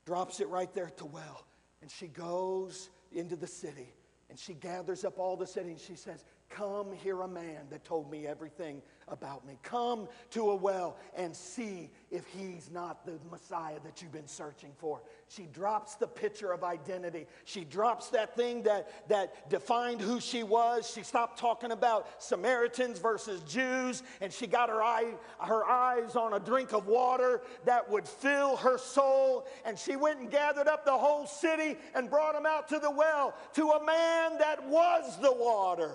drops 0.05 0.39
it 0.39 0.47
right 0.47 0.73
there 0.73 0.87
at 0.87 0.95
the 0.95 1.05
well, 1.05 1.45
and 1.81 1.91
she 1.91 2.07
goes 2.07 2.89
into 3.11 3.35
the 3.35 3.47
city 3.47 3.93
and 4.29 4.39
she 4.39 4.53
gathers 4.53 5.05
up 5.05 5.19
all 5.19 5.35
the 5.35 5.47
city 5.47 5.71
and 5.71 5.79
she 5.79 5.95
says, 5.95 6.23
Come 6.49 6.93
hear 6.93 7.21
a 7.21 7.27
man 7.27 7.65
that 7.69 7.83
told 7.83 8.09
me 8.09 8.25
everything 8.25 8.81
about 9.07 9.45
me. 9.45 9.57
Come 9.61 10.07
to 10.31 10.51
a 10.51 10.55
well 10.55 10.95
and 11.15 11.35
see 11.35 11.89
if 12.11 12.25
he's 12.27 12.69
not 12.71 13.05
the 13.05 13.19
Messiah 13.29 13.79
that 13.83 14.01
you've 14.01 14.11
been 14.11 14.27
searching 14.27 14.71
for. 14.77 15.01
She 15.27 15.43
drops 15.47 15.95
the 15.95 16.07
picture 16.07 16.53
of 16.53 16.63
identity. 16.63 17.25
She 17.43 17.65
drops 17.65 18.09
that 18.09 18.35
thing 18.35 18.63
that, 18.63 19.09
that 19.09 19.49
defined 19.49 20.01
who 20.01 20.21
she 20.21 20.43
was. 20.43 20.89
She 20.89 21.03
stopped 21.03 21.39
talking 21.39 21.71
about 21.71 22.23
Samaritans 22.23 22.99
versus 22.99 23.41
Jews, 23.41 24.03
and 24.21 24.31
she 24.31 24.47
got 24.47 24.69
her, 24.69 24.81
eye, 24.81 25.15
her 25.39 25.65
eyes 25.65 26.15
on 26.15 26.33
a 26.33 26.39
drink 26.39 26.73
of 26.73 26.87
water 26.87 27.41
that 27.65 27.89
would 27.89 28.07
fill 28.07 28.55
her 28.57 28.77
soul. 28.77 29.47
And 29.65 29.77
she 29.77 29.95
went 29.95 30.19
and 30.19 30.31
gathered 30.31 30.67
up 30.67 30.85
the 30.85 30.97
whole 30.97 31.27
city 31.27 31.75
and 31.95 32.09
brought 32.09 32.33
them 32.33 32.45
out 32.45 32.69
to 32.69 32.79
the 32.79 32.91
well, 32.91 33.33
to 33.55 33.71
a 33.71 33.85
man 33.85 34.37
that 34.37 34.65
was 34.69 35.19
the 35.19 35.33
water 35.33 35.91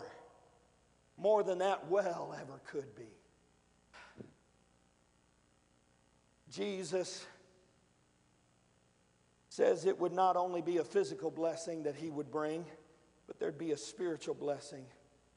more 1.21 1.43
than 1.43 1.59
that 1.59 1.89
well 1.89 2.35
ever 2.41 2.61
could 2.67 2.95
be. 2.97 3.05
Jesus 6.51 7.27
says 9.51 9.85
it 9.85 10.01
would 10.01 10.13
not 10.13 10.37
only 10.37 10.63
be 10.63 10.79
a 10.79 10.85
physical 10.85 11.31
blessing 11.31 11.83
that 11.83 11.95
he 11.95 12.11
would 12.11 12.31
bring, 12.31 12.65
but 13.27 13.39
there'd 13.39 13.59
be 13.59 13.73
a 13.73 13.77
spiritual 13.77 14.35
blessing 14.35 14.85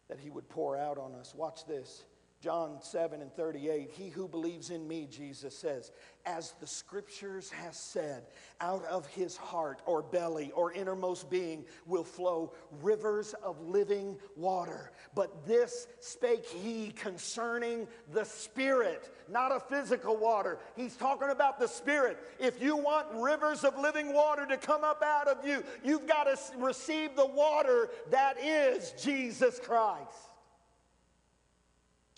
that 0.08 0.20
he 0.20 0.30
would 0.30 0.48
pour 0.50 0.78
out 0.78 0.98
on 0.98 1.14
us. 1.14 1.36
Watch 1.36 1.66
this. 1.66 2.06
John 2.44 2.80
7 2.82 3.22
and 3.22 3.34
38, 3.34 3.90
he 3.90 4.10
who 4.10 4.28
believes 4.28 4.70
in 4.70 4.86
me, 4.86 5.08
Jesus 5.10 5.58
says, 5.58 5.94
as 6.26 6.54
the 6.60 6.68
scriptures 6.68 7.50
has 7.50 7.78
said, 7.78 8.24
out 8.60 8.84
of 8.84 9.08
his 9.08 9.38
heart 9.38 9.82
or 9.86 10.02
belly 10.02 10.52
or 10.54 10.74
innermost 10.74 11.30
being 11.30 11.64
will 11.86 12.04
flow 12.04 12.52
rivers 12.82 13.34
of 13.46 13.62
living 13.62 14.18
water. 14.36 14.92
But 15.16 15.48
this 15.48 15.88
spake 16.02 16.46
he 16.46 16.92
concerning 16.92 17.88
the 18.12 18.26
spirit, 18.26 19.10
not 19.32 19.56
a 19.56 19.62
physical 19.62 20.18
water. 20.18 20.60
He's 20.76 20.98
talking 20.98 21.30
about 21.30 21.62
the 21.62 21.68
spirit. 21.68 22.20
If 22.42 22.62
you 22.62 22.76
want 22.76 23.08
rivers 23.14 23.64
of 23.64 23.80
living 23.80 24.14
water 24.14 24.46
to 24.48 24.58
come 24.58 24.84
up 24.84 25.02
out 25.02 25.30
of 25.30 25.48
you, 25.48 25.64
you've 25.82 26.08
got 26.08 26.26
to 26.26 26.38
receive 26.58 27.16
the 27.16 27.26
water 27.26 27.90
that 28.12 28.38
is 28.44 28.94
Jesus 29.02 29.62
Christ. 29.64 30.33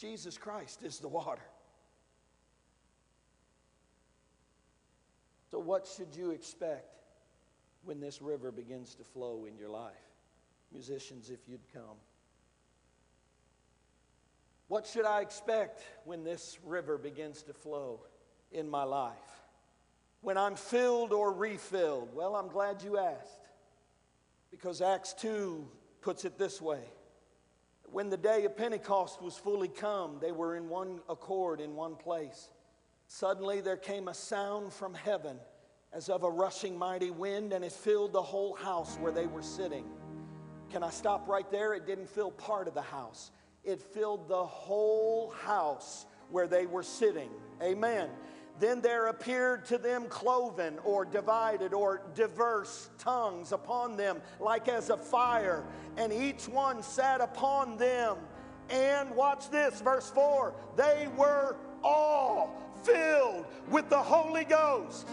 Jesus 0.05 0.37
Christ 0.37 0.83
is 0.83 0.99
the 0.99 1.07
water. 1.07 1.41
So, 5.49 5.57
what 5.57 5.87
should 5.87 6.15
you 6.15 6.29
expect 6.29 7.01
when 7.83 7.99
this 7.99 8.21
river 8.21 8.51
begins 8.51 8.93
to 8.95 9.03
flow 9.03 9.45
in 9.45 9.57
your 9.57 9.69
life? 9.69 9.93
Musicians, 10.71 11.31
if 11.31 11.39
you'd 11.47 11.73
come. 11.73 11.97
What 14.67 14.85
should 14.85 15.05
I 15.05 15.21
expect 15.21 15.81
when 16.03 16.23
this 16.23 16.59
river 16.63 16.99
begins 16.99 17.41
to 17.43 17.53
flow 17.53 18.01
in 18.51 18.69
my 18.69 18.83
life? 18.83 19.13
When 20.21 20.37
I'm 20.37 20.55
filled 20.55 21.13
or 21.13 21.33
refilled? 21.33 22.09
Well, 22.13 22.35
I'm 22.35 22.49
glad 22.49 22.83
you 22.83 22.99
asked 22.99 23.47
because 24.51 24.81
Acts 24.81 25.13
2 25.13 25.67
puts 26.01 26.25
it 26.25 26.37
this 26.37 26.61
way 26.61 26.83
when 27.95 28.09
the 28.09 28.17
day 28.17 28.43
of 28.43 28.57
Pentecost 28.57 29.21
was 29.21 29.37
fully 29.37 29.69
come, 29.69 30.17
they 30.19 30.33
were 30.33 30.57
in 30.57 30.67
one 30.67 30.99
accord 31.07 31.61
in 31.61 31.77
one 31.77 31.95
place. 31.95 32.49
Suddenly 33.07 33.61
there 33.61 33.77
came 33.77 34.09
a 34.09 34.13
sound 34.13 34.73
from 34.73 34.93
heaven 34.93 35.37
as 35.93 36.09
of 36.09 36.23
a 36.23 36.29
rushing 36.29 36.77
mighty 36.77 37.09
wind, 37.09 37.53
and 37.53 37.63
it 37.63 37.71
filled 37.71 38.11
the 38.11 38.21
whole 38.21 38.53
house 38.53 38.97
where 38.97 39.13
they 39.13 39.27
were 39.27 39.41
sitting. 39.41 39.85
Can 40.69 40.83
I 40.83 40.89
stop 40.89 41.29
right 41.29 41.49
there? 41.51 41.73
It 41.73 41.87
didn't 41.87 42.09
fill 42.09 42.31
part 42.31 42.67
of 42.67 42.73
the 42.73 42.81
house, 42.81 43.31
it 43.63 43.81
filled 43.81 44.27
the 44.27 44.45
whole 44.45 45.29
house 45.29 46.05
where 46.29 46.47
they 46.47 46.65
were 46.65 46.83
sitting. 46.83 47.29
Amen. 47.63 48.09
Then 48.59 48.79
there 48.79 49.07
appeared 49.07 49.65
to 49.65 49.77
them 49.77 50.05
cloven 50.07 50.79
or 50.83 51.03
divided 51.03 51.73
or 51.73 52.01
diverse 52.13 52.89
tongues 52.97 53.51
upon 53.51 53.97
them, 53.97 54.21
like 54.39 54.69
as 54.69 54.89
a 54.89 54.97
fire, 54.97 55.63
and 55.97 56.13
each 56.13 56.47
one 56.47 56.81
sat 56.81 57.19
upon 57.19 57.77
them. 57.77 58.17
And 58.69 59.11
watch 59.11 59.49
this, 59.49 59.81
verse 59.81 60.09
4 60.09 60.53
they 60.75 61.07
were 61.17 61.57
all 61.83 62.55
filled 62.83 63.45
with 63.69 63.89
the 63.89 64.01
Holy 64.01 64.45
Ghost. 64.45 65.07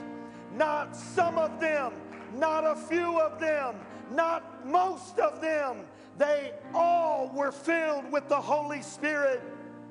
Not 0.55 0.97
some 0.97 1.37
of 1.37 1.61
them, 1.61 1.93
not 2.35 2.65
a 2.65 2.77
few 2.77 3.19
of 3.21 3.41
them, 3.41 3.77
not 4.11 4.67
most 4.67 5.19
of 5.19 5.41
them. 5.41 5.79
They 6.19 6.53
all 6.75 7.31
were 7.35 7.53
filled 7.53 8.11
with 8.13 8.29
the 8.29 8.41
Holy 8.41 8.83
Spirit. 8.83 9.43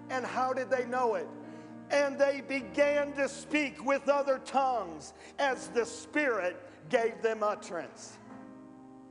And 0.10 0.26
how 0.26 0.54
did 0.54 0.70
they 0.70 0.86
know 0.86 1.16
it? 1.16 1.28
And 1.91 2.17
they 2.17 2.41
began 2.47 3.12
to 3.13 3.27
speak 3.27 3.84
with 3.86 4.08
other 4.08 4.39
tongues 4.39 5.13
as 5.39 5.67
the 5.69 5.86
Spirit 5.86 6.56
gave 6.89 7.21
them 7.21 7.43
utterance. 7.43 8.17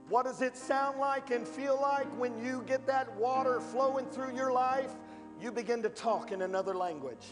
What 0.09 0.25
does 0.25 0.43
it 0.43 0.57
sound 0.57 0.99
like 0.99 1.31
and 1.31 1.47
feel 1.47 1.79
like 1.81 2.07
when 2.19 2.45
you 2.45 2.65
get 2.67 2.87
that 2.87 3.15
water 3.17 3.61
flowing 3.61 4.07
through 4.07 4.35
your 4.35 4.53
life? 4.53 4.91
You 5.41 5.53
begin 5.53 5.83
to 5.83 5.89
talk 5.89 6.33
in 6.33 6.43
another 6.43 6.75
language. 6.75 7.27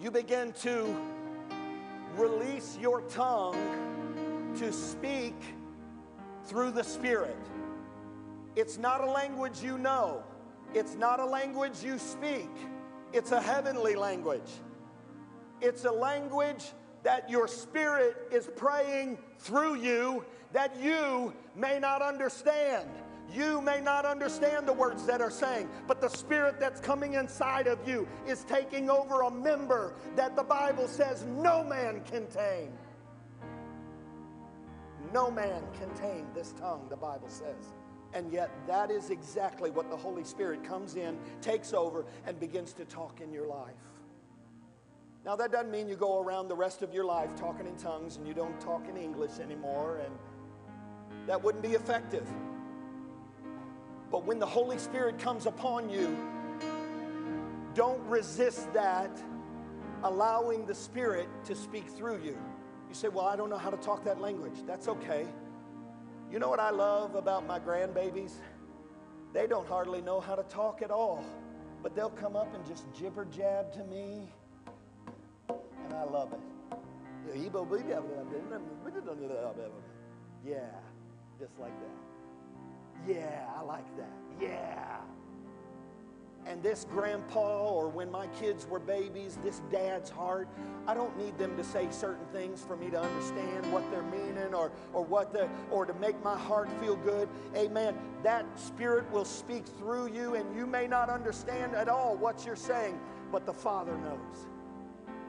You 0.00 0.10
begin 0.10 0.52
to 0.60 0.94
release 2.14 2.76
your 2.80 3.00
tongue 3.02 4.54
to 4.58 4.72
speak 4.72 5.34
through 6.44 6.72
the 6.72 6.84
Spirit. 6.84 7.36
It's 8.54 8.76
not 8.76 9.02
a 9.02 9.10
language 9.10 9.62
you 9.62 9.78
know. 9.78 10.22
It's 10.74 10.94
not 10.94 11.20
a 11.20 11.24
language 11.24 11.82
you 11.82 11.98
speak, 11.98 12.50
it's 13.12 13.32
a 13.32 13.40
heavenly 13.40 13.94
language. 13.94 14.50
It's 15.60 15.84
a 15.84 15.90
language 15.90 16.72
that 17.02 17.28
your 17.28 17.48
spirit 17.48 18.16
is 18.30 18.48
praying 18.56 19.18
through 19.38 19.76
you 19.76 20.24
that 20.52 20.76
you 20.80 21.32
may 21.56 21.78
not 21.78 22.02
understand. 22.02 22.88
You 23.32 23.60
may 23.60 23.80
not 23.80 24.06
understand 24.06 24.66
the 24.66 24.72
words 24.72 25.04
that 25.06 25.20
are 25.20 25.30
saying, 25.30 25.68
but 25.86 26.00
the 26.00 26.08
spirit 26.08 26.58
that's 26.58 26.80
coming 26.80 27.14
inside 27.14 27.66
of 27.66 27.86
you 27.86 28.08
is 28.26 28.44
taking 28.44 28.88
over 28.88 29.22
a 29.22 29.30
member 29.30 29.92
that 30.16 30.34
the 30.34 30.42
Bible 30.42 30.88
says 30.88 31.26
no 31.26 31.62
man 31.62 32.00
can 32.10 32.26
tame. 32.28 32.72
No 35.12 35.30
man 35.30 35.62
can 35.78 35.90
tame 35.94 36.26
this 36.34 36.52
tongue, 36.52 36.86
the 36.88 36.96
Bible 36.96 37.28
says. 37.28 37.74
And 38.14 38.32
yet, 38.32 38.50
that 38.66 38.90
is 38.90 39.10
exactly 39.10 39.70
what 39.70 39.90
the 39.90 39.96
Holy 39.96 40.24
Spirit 40.24 40.64
comes 40.64 40.96
in, 40.96 41.18
takes 41.42 41.74
over, 41.74 42.06
and 42.26 42.40
begins 42.40 42.72
to 42.74 42.84
talk 42.86 43.20
in 43.20 43.32
your 43.32 43.46
life. 43.46 43.74
Now, 45.24 45.36
that 45.36 45.52
doesn't 45.52 45.70
mean 45.70 45.88
you 45.88 45.96
go 45.96 46.20
around 46.22 46.48
the 46.48 46.56
rest 46.56 46.82
of 46.82 46.94
your 46.94 47.04
life 47.04 47.36
talking 47.36 47.66
in 47.66 47.76
tongues 47.76 48.16
and 48.16 48.26
you 48.26 48.32
don't 48.32 48.58
talk 48.60 48.88
in 48.88 48.96
English 48.96 49.38
anymore, 49.40 50.00
and 50.04 50.14
that 51.26 51.42
wouldn't 51.42 51.62
be 51.62 51.72
effective. 51.72 52.26
But 54.10 54.24
when 54.24 54.38
the 54.38 54.46
Holy 54.46 54.78
Spirit 54.78 55.18
comes 55.18 55.44
upon 55.44 55.90
you, 55.90 56.16
don't 57.74 58.02
resist 58.08 58.72
that, 58.72 59.10
allowing 60.02 60.64
the 60.64 60.74
Spirit 60.74 61.28
to 61.44 61.54
speak 61.54 61.88
through 61.90 62.22
you. 62.22 62.38
You 62.88 62.94
say, 62.94 63.08
Well, 63.08 63.26
I 63.26 63.36
don't 63.36 63.50
know 63.50 63.58
how 63.58 63.70
to 63.70 63.76
talk 63.76 64.04
that 64.04 64.20
language. 64.20 64.54
That's 64.66 64.88
okay. 64.88 65.26
You 66.30 66.38
know 66.38 66.50
what 66.50 66.60
I 66.60 66.70
love 66.70 67.14
about 67.14 67.46
my 67.46 67.58
grandbabies? 67.58 68.32
They 69.32 69.46
don't 69.46 69.66
hardly 69.66 70.02
know 70.02 70.20
how 70.20 70.34
to 70.34 70.42
talk 70.42 70.82
at 70.82 70.90
all, 70.90 71.24
but 71.82 71.94
they'll 71.94 72.10
come 72.10 72.36
up 72.36 72.54
and 72.54 72.66
just 72.66 72.84
jibber 72.92 73.24
jab 73.24 73.72
to 73.72 73.84
me, 73.84 74.30
and 75.48 75.94
I 75.94 76.04
love 76.04 76.32
it. 76.32 76.40
Yeah, 80.46 80.70
just 81.38 81.58
like 81.58 81.72
that. 81.80 83.10
Yeah, 83.14 83.46
I 83.56 83.62
like 83.62 83.96
that. 83.96 84.12
Yeah. 84.40 84.98
And 86.48 86.62
this 86.62 86.86
grandpa, 86.90 87.68
or 87.68 87.88
when 87.88 88.10
my 88.10 88.26
kids 88.28 88.66
were 88.66 88.78
babies, 88.78 89.38
this 89.44 89.60
dad's 89.70 90.08
heart, 90.08 90.48
I 90.86 90.94
don't 90.94 91.16
need 91.18 91.36
them 91.36 91.54
to 91.58 91.62
say 91.62 91.88
certain 91.90 92.24
things 92.32 92.64
for 92.66 92.74
me 92.74 92.88
to 92.88 92.98
understand 92.98 93.70
what 93.70 93.88
they're 93.90 94.02
meaning 94.04 94.54
or, 94.54 94.72
or 94.94 95.04
what 95.04 95.30
the 95.34 95.46
or 95.70 95.84
to 95.84 95.92
make 95.94 96.22
my 96.24 96.38
heart 96.38 96.70
feel 96.80 96.96
good. 96.96 97.28
Amen. 97.54 97.94
That 98.22 98.46
spirit 98.58 99.10
will 99.12 99.26
speak 99.26 99.66
through 99.78 100.08
you, 100.08 100.36
and 100.36 100.56
you 100.56 100.66
may 100.66 100.86
not 100.86 101.10
understand 101.10 101.74
at 101.74 101.86
all 101.86 102.16
what 102.16 102.46
you're 102.46 102.56
saying, 102.56 102.98
but 103.30 103.44
the 103.44 103.52
Father 103.52 103.96
knows. 103.98 104.46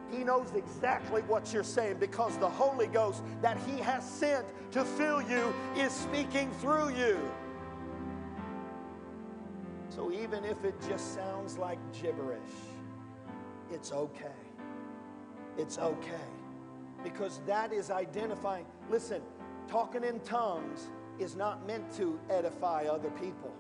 He 0.10 0.24
knows 0.24 0.54
exactly 0.56 1.22
what 1.24 1.54
you're 1.54 1.64
saying 1.64 1.98
because 2.00 2.38
the 2.38 2.50
Holy 2.50 2.88
Ghost 2.88 3.24
that 3.42 3.58
He 3.68 3.78
has 3.80 4.10
sent 4.10 4.46
to 4.72 4.86
fill 4.86 5.22
you 5.22 5.54
is 5.76 5.92
speaking 5.92 6.50
through 6.62 6.96
you. 6.96 7.20
So 10.00 10.14
even 10.14 10.46
if 10.46 10.64
it 10.64 10.76
just 10.88 11.14
sounds 11.14 11.58
like 11.58 11.78
gibberish, 11.92 12.40
it's 13.70 13.92
okay. 13.92 14.40
It's 15.58 15.78
okay. 15.78 16.30
Because 17.04 17.42
that 17.46 17.74
is 17.74 17.92
identifying. 17.92 18.66
Listen, 18.90 19.22
talking 19.68 20.06
in 20.06 20.22
tongues 20.22 20.88
is 21.20 21.36
not 21.36 21.68
meant 21.68 21.94
to 21.98 22.18
edify 22.30 22.86
other 22.86 23.10
people. 23.10 23.52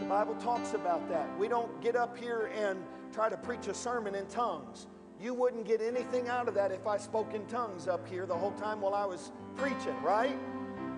The 0.00 0.06
Bible 0.06 0.34
talks 0.40 0.74
about 0.74 1.08
that. 1.08 1.38
We 1.38 1.46
don't 1.46 1.80
get 1.80 1.94
up 1.94 2.18
here 2.18 2.50
and 2.56 2.82
try 3.12 3.28
to 3.28 3.36
preach 3.36 3.68
a 3.68 3.74
sermon 3.74 4.16
in 4.16 4.26
tongues. 4.26 4.88
You 5.20 5.34
wouldn't 5.34 5.68
get 5.68 5.80
anything 5.80 6.26
out 6.26 6.48
of 6.48 6.54
that 6.54 6.72
if 6.72 6.88
I 6.88 6.96
spoke 6.96 7.32
in 7.32 7.46
tongues 7.46 7.86
up 7.86 8.08
here 8.08 8.26
the 8.26 8.34
whole 8.36 8.54
time 8.54 8.80
while 8.80 8.94
I 8.94 9.04
was 9.04 9.30
preaching, 9.56 9.94
right? 10.02 10.36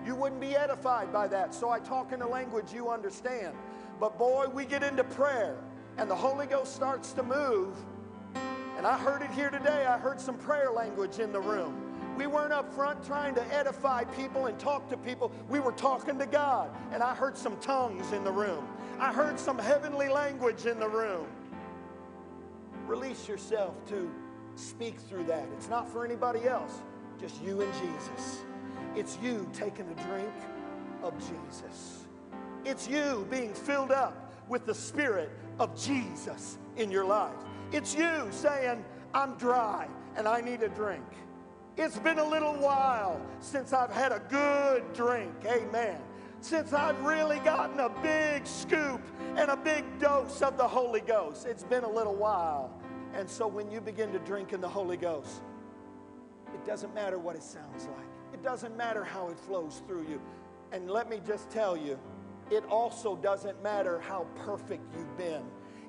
You 0.03 0.15
wouldn't 0.15 0.41
be 0.41 0.55
edified 0.55 1.13
by 1.13 1.27
that. 1.27 1.53
So 1.53 1.69
I 1.69 1.77
talk 1.77 2.11
in 2.11 2.23
a 2.23 2.27
language 2.27 2.73
you 2.73 2.89
understand. 2.89 3.55
But 3.99 4.17
boy, 4.17 4.47
we 4.53 4.65
get 4.65 4.83
into 4.83 5.03
prayer 5.03 5.57
and 5.97 6.09
the 6.09 6.15
Holy 6.15 6.47
Ghost 6.47 6.75
starts 6.75 7.13
to 7.13 7.23
move. 7.23 7.75
And 8.77 8.87
I 8.87 8.97
heard 8.97 9.21
it 9.21 9.31
here 9.31 9.49
today. 9.49 9.85
I 9.85 9.97
heard 9.97 10.19
some 10.19 10.37
prayer 10.37 10.71
language 10.71 11.19
in 11.19 11.31
the 11.31 11.39
room. 11.39 11.79
We 12.17 12.27
weren't 12.27 12.53
up 12.53 12.71
front 12.73 13.03
trying 13.05 13.33
to 13.35 13.53
edify 13.53 14.03
people 14.03 14.47
and 14.47 14.59
talk 14.59 14.89
to 14.89 14.97
people. 14.97 15.31
We 15.49 15.59
were 15.59 15.71
talking 15.71 16.17
to 16.19 16.25
God. 16.25 16.69
And 16.91 17.01
I 17.01 17.15
heard 17.15 17.37
some 17.37 17.57
tongues 17.59 18.11
in 18.11 18.23
the 18.23 18.31
room. 18.31 18.67
I 18.99 19.13
heard 19.13 19.39
some 19.39 19.57
heavenly 19.57 20.09
language 20.09 20.65
in 20.65 20.79
the 20.79 20.87
room. 20.87 21.27
Release 22.87 23.27
yourself 23.27 23.83
to 23.87 24.11
speak 24.55 24.99
through 24.99 25.23
that. 25.25 25.47
It's 25.57 25.69
not 25.69 25.89
for 25.89 26.05
anybody 26.05 26.47
else, 26.47 26.73
just 27.19 27.41
you 27.41 27.61
and 27.61 27.73
Jesus. 27.73 28.39
It's 28.95 29.17
you 29.23 29.49
taking 29.53 29.87
a 29.89 30.03
drink 30.07 30.33
of 31.01 31.13
Jesus. 31.19 32.02
It's 32.65 32.87
you 32.87 33.27
being 33.29 33.53
filled 33.53 33.91
up 33.91 34.33
with 34.47 34.65
the 34.65 34.73
Spirit 34.73 35.29
of 35.59 35.79
Jesus 35.79 36.57
in 36.77 36.91
your 36.91 37.05
life. 37.05 37.35
It's 37.71 37.95
you 37.95 38.27
saying, 38.31 38.83
I'm 39.13 39.35
dry 39.35 39.87
and 40.15 40.27
I 40.27 40.41
need 40.41 40.63
a 40.63 40.69
drink. 40.69 41.03
It's 41.75 41.97
been 41.97 42.19
a 42.19 42.27
little 42.27 42.53
while 42.53 43.19
since 43.39 43.73
I've 43.73 43.91
had 43.91 44.11
a 44.11 44.21
good 44.29 44.93
drink. 44.93 45.33
Amen. 45.45 45.99
Since 46.39 46.73
I've 46.73 46.99
really 47.03 47.39
gotten 47.39 47.79
a 47.79 47.89
big 48.01 48.45
scoop 48.45 49.01
and 49.37 49.49
a 49.49 49.57
big 49.57 49.83
dose 49.99 50.41
of 50.41 50.57
the 50.57 50.67
Holy 50.67 51.01
Ghost. 51.01 51.45
It's 51.47 51.63
been 51.63 51.83
a 51.83 51.89
little 51.89 52.15
while. 52.15 52.71
And 53.15 53.29
so 53.29 53.47
when 53.47 53.71
you 53.71 53.81
begin 53.81 54.11
to 54.11 54.19
drink 54.19 54.53
in 54.53 54.61
the 54.61 54.69
Holy 54.69 54.97
Ghost, 54.97 55.41
it 56.53 56.65
doesn't 56.65 56.93
matter 56.93 57.17
what 57.17 57.35
it 57.35 57.43
sounds 57.43 57.87
like, 57.87 58.07
it 58.33 58.43
doesn't 58.43 58.75
matter 58.77 59.03
how 59.03 59.29
it 59.29 59.39
flows 59.39 59.81
through 59.87 60.07
you. 60.07 60.21
And 60.71 60.89
let 60.89 61.09
me 61.09 61.21
just 61.25 61.49
tell 61.49 61.77
you, 61.77 61.99
it 62.51 62.63
also 62.65 63.15
doesn't 63.15 63.61
matter 63.63 63.99
how 63.99 64.25
perfect 64.35 64.83
you've 64.95 65.17
been. 65.17 65.43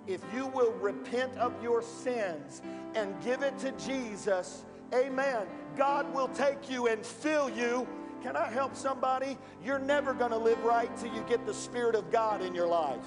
If 0.07 0.21
you 0.35 0.47
will 0.47 0.73
repent 0.73 1.37
of 1.39 1.53
your 1.63 1.83
sins 1.83 2.61
and 2.95 3.15
give 3.23 3.43
it 3.43 3.59
to 3.59 3.73
Jesus, 3.73 4.65
amen, 4.95 5.47
God 5.77 6.13
will 6.15 6.29
take 6.29 6.71
you 6.71 6.89
and 6.89 7.05
fill 7.05 7.49
you. 7.49 7.87
Can 8.23 8.37
I 8.37 8.51
help 8.51 8.77
somebody? 8.77 9.37
You're 9.63 9.79
never 9.79 10.15
going 10.15 10.31
to 10.31 10.39
live 10.39 10.63
right 10.65 10.95
till 10.97 11.15
you 11.15 11.25
get 11.29 11.45
the 11.47 11.55
Spirit 11.55 11.95
of 11.95 12.11
God 12.11 12.43
in 12.43 12.55
your 12.55 12.67
life. 12.67 13.07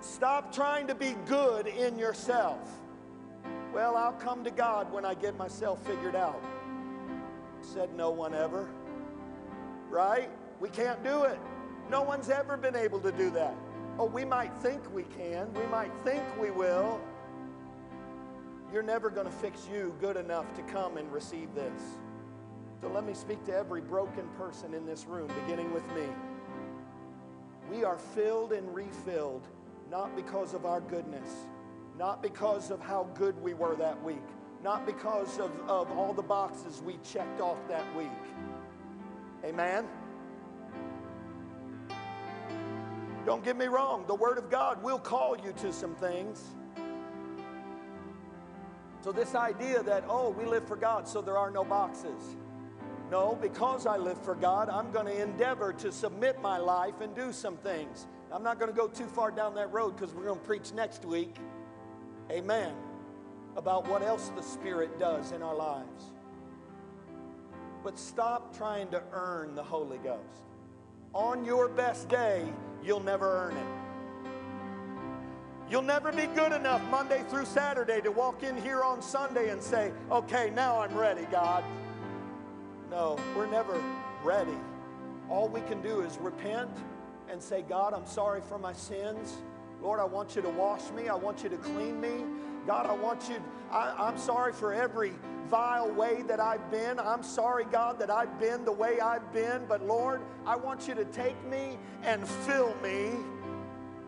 Stop 0.00 0.54
trying 0.54 0.86
to 0.86 0.94
be 0.94 1.16
good 1.26 1.66
in 1.66 1.98
yourself. 1.98 2.70
Well, 3.72 3.96
I'll 3.96 4.12
come 4.12 4.44
to 4.44 4.50
God 4.50 4.92
when 4.92 5.04
I 5.04 5.14
get 5.14 5.36
myself 5.36 5.84
figured 5.86 6.16
out. 6.16 6.42
Said 7.60 7.94
no 7.94 8.10
one 8.10 8.34
ever. 8.34 8.68
Right? 9.90 10.30
We 10.60 10.68
can't 10.68 11.02
do 11.02 11.24
it. 11.24 11.38
No 11.90 12.02
one's 12.02 12.30
ever 12.30 12.56
been 12.56 12.76
able 12.76 13.00
to 13.00 13.12
do 13.12 13.30
that. 13.30 13.54
Oh, 13.98 14.06
we 14.06 14.24
might 14.24 14.52
think 14.58 14.82
we 14.92 15.04
can. 15.04 15.52
We 15.54 15.66
might 15.66 15.92
think 16.04 16.22
we 16.40 16.50
will. 16.50 17.00
You're 18.72 18.82
never 18.82 19.10
going 19.10 19.26
to 19.26 19.32
fix 19.32 19.68
you 19.72 19.94
good 20.00 20.16
enough 20.16 20.52
to 20.54 20.62
come 20.62 20.96
and 20.96 21.10
receive 21.12 21.54
this. 21.54 21.82
So 22.80 22.88
let 22.88 23.04
me 23.04 23.14
speak 23.14 23.44
to 23.46 23.54
every 23.54 23.80
broken 23.80 24.28
person 24.36 24.74
in 24.74 24.84
this 24.84 25.06
room, 25.06 25.30
beginning 25.44 25.72
with 25.72 25.86
me. 25.94 26.06
We 27.70 27.84
are 27.84 27.98
filled 27.98 28.52
and 28.52 28.74
refilled 28.74 29.46
not 29.90 30.14
because 30.14 30.52
of 30.52 30.66
our 30.66 30.80
goodness 30.80 31.46
not 31.98 32.22
because 32.22 32.70
of 32.70 32.80
how 32.80 33.08
good 33.14 33.40
we 33.42 33.54
were 33.54 33.74
that 33.76 34.02
week, 34.02 34.22
not 34.62 34.86
because 34.86 35.38
of, 35.38 35.50
of 35.68 35.90
all 35.92 36.12
the 36.12 36.22
boxes 36.22 36.82
we 36.84 36.98
checked 37.02 37.40
off 37.40 37.58
that 37.68 37.84
week. 37.96 38.08
Amen? 39.44 39.86
Don't 43.26 43.44
get 43.44 43.56
me 43.56 43.66
wrong, 43.66 44.04
the 44.06 44.14
Word 44.14 44.38
of 44.38 44.48
God 44.50 44.80
will 44.84 45.00
call 45.00 45.36
you 45.36 45.52
to 45.54 45.72
some 45.72 45.96
things. 45.96 46.44
So, 49.00 49.10
this 49.10 49.34
idea 49.34 49.82
that, 49.82 50.04
oh, 50.08 50.30
we 50.30 50.44
live 50.44 50.66
for 50.66 50.76
God, 50.76 51.08
so 51.08 51.20
there 51.20 51.36
are 51.36 51.50
no 51.50 51.64
boxes. 51.64 52.36
No, 53.10 53.36
because 53.40 53.84
I 53.84 53.96
live 53.96 54.20
for 54.22 54.36
God, 54.36 54.68
I'm 54.68 54.92
going 54.92 55.06
to 55.06 55.22
endeavor 55.22 55.72
to 55.74 55.90
submit 55.90 56.40
my 56.40 56.58
life 56.58 57.00
and 57.00 57.14
do 57.14 57.32
some 57.32 57.56
things. 57.56 58.06
I'm 58.32 58.42
not 58.42 58.58
going 58.60 58.70
to 58.70 58.76
go 58.76 58.88
too 58.88 59.06
far 59.06 59.30
down 59.32 59.54
that 59.56 59.72
road 59.72 59.96
because 59.96 60.14
we're 60.14 60.24
going 60.24 60.40
to 60.40 60.44
preach 60.44 60.72
next 60.72 61.04
week. 61.04 61.36
Amen. 62.30 62.74
About 63.56 63.88
what 63.88 64.02
else 64.02 64.30
the 64.36 64.42
Spirit 64.42 64.98
does 64.98 65.32
in 65.32 65.42
our 65.42 65.54
lives. 65.54 66.12
But 67.82 67.98
stop 67.98 68.56
trying 68.56 68.88
to 68.88 69.02
earn 69.12 69.54
the 69.54 69.62
Holy 69.62 69.98
Ghost. 69.98 70.42
On 71.16 71.46
your 71.46 71.70
best 71.70 72.10
day, 72.10 72.44
you'll 72.84 73.00
never 73.00 73.46
earn 73.46 73.56
it. 73.56 73.66
You'll 75.70 75.80
never 75.80 76.12
be 76.12 76.26
good 76.26 76.52
enough 76.52 76.82
Monday 76.90 77.24
through 77.30 77.46
Saturday 77.46 78.02
to 78.02 78.12
walk 78.12 78.42
in 78.42 78.54
here 78.60 78.82
on 78.82 79.00
Sunday 79.00 79.48
and 79.48 79.62
say, 79.62 79.92
okay, 80.12 80.52
now 80.54 80.78
I'm 80.78 80.94
ready, 80.94 81.26
God. 81.30 81.64
No, 82.90 83.18
we're 83.34 83.50
never 83.50 83.82
ready. 84.22 84.58
All 85.30 85.48
we 85.48 85.62
can 85.62 85.80
do 85.80 86.02
is 86.02 86.18
repent 86.18 86.68
and 87.30 87.42
say, 87.42 87.62
God, 87.62 87.94
I'm 87.94 88.04
sorry 88.04 88.42
for 88.42 88.58
my 88.58 88.74
sins. 88.74 89.38
Lord, 89.80 90.00
I 90.00 90.04
want 90.04 90.36
you 90.36 90.42
to 90.42 90.50
wash 90.50 90.90
me. 90.90 91.08
I 91.08 91.14
want 91.14 91.42
you 91.42 91.48
to 91.48 91.56
clean 91.56 91.98
me. 91.98 92.26
God, 92.66 92.86
I 92.86 92.92
want 92.92 93.28
you, 93.28 93.36
I, 93.70 94.08
am 94.08 94.18
sorry 94.18 94.52
for 94.52 94.72
every 94.72 95.12
vile 95.48 95.90
way 95.90 96.22
that 96.22 96.40
I've 96.40 96.70
been. 96.70 96.98
I'm 96.98 97.22
sorry, 97.22 97.64
God, 97.70 97.98
that 98.00 98.10
I've 98.10 98.40
been 98.40 98.64
the 98.64 98.72
way 98.72 99.00
I've 99.00 99.32
been. 99.32 99.64
But 99.68 99.82
Lord, 99.86 100.20
I 100.44 100.56
want 100.56 100.88
you 100.88 100.94
to 100.94 101.04
take 101.04 101.42
me 101.44 101.78
and 102.02 102.26
fill 102.26 102.74
me. 102.82 103.10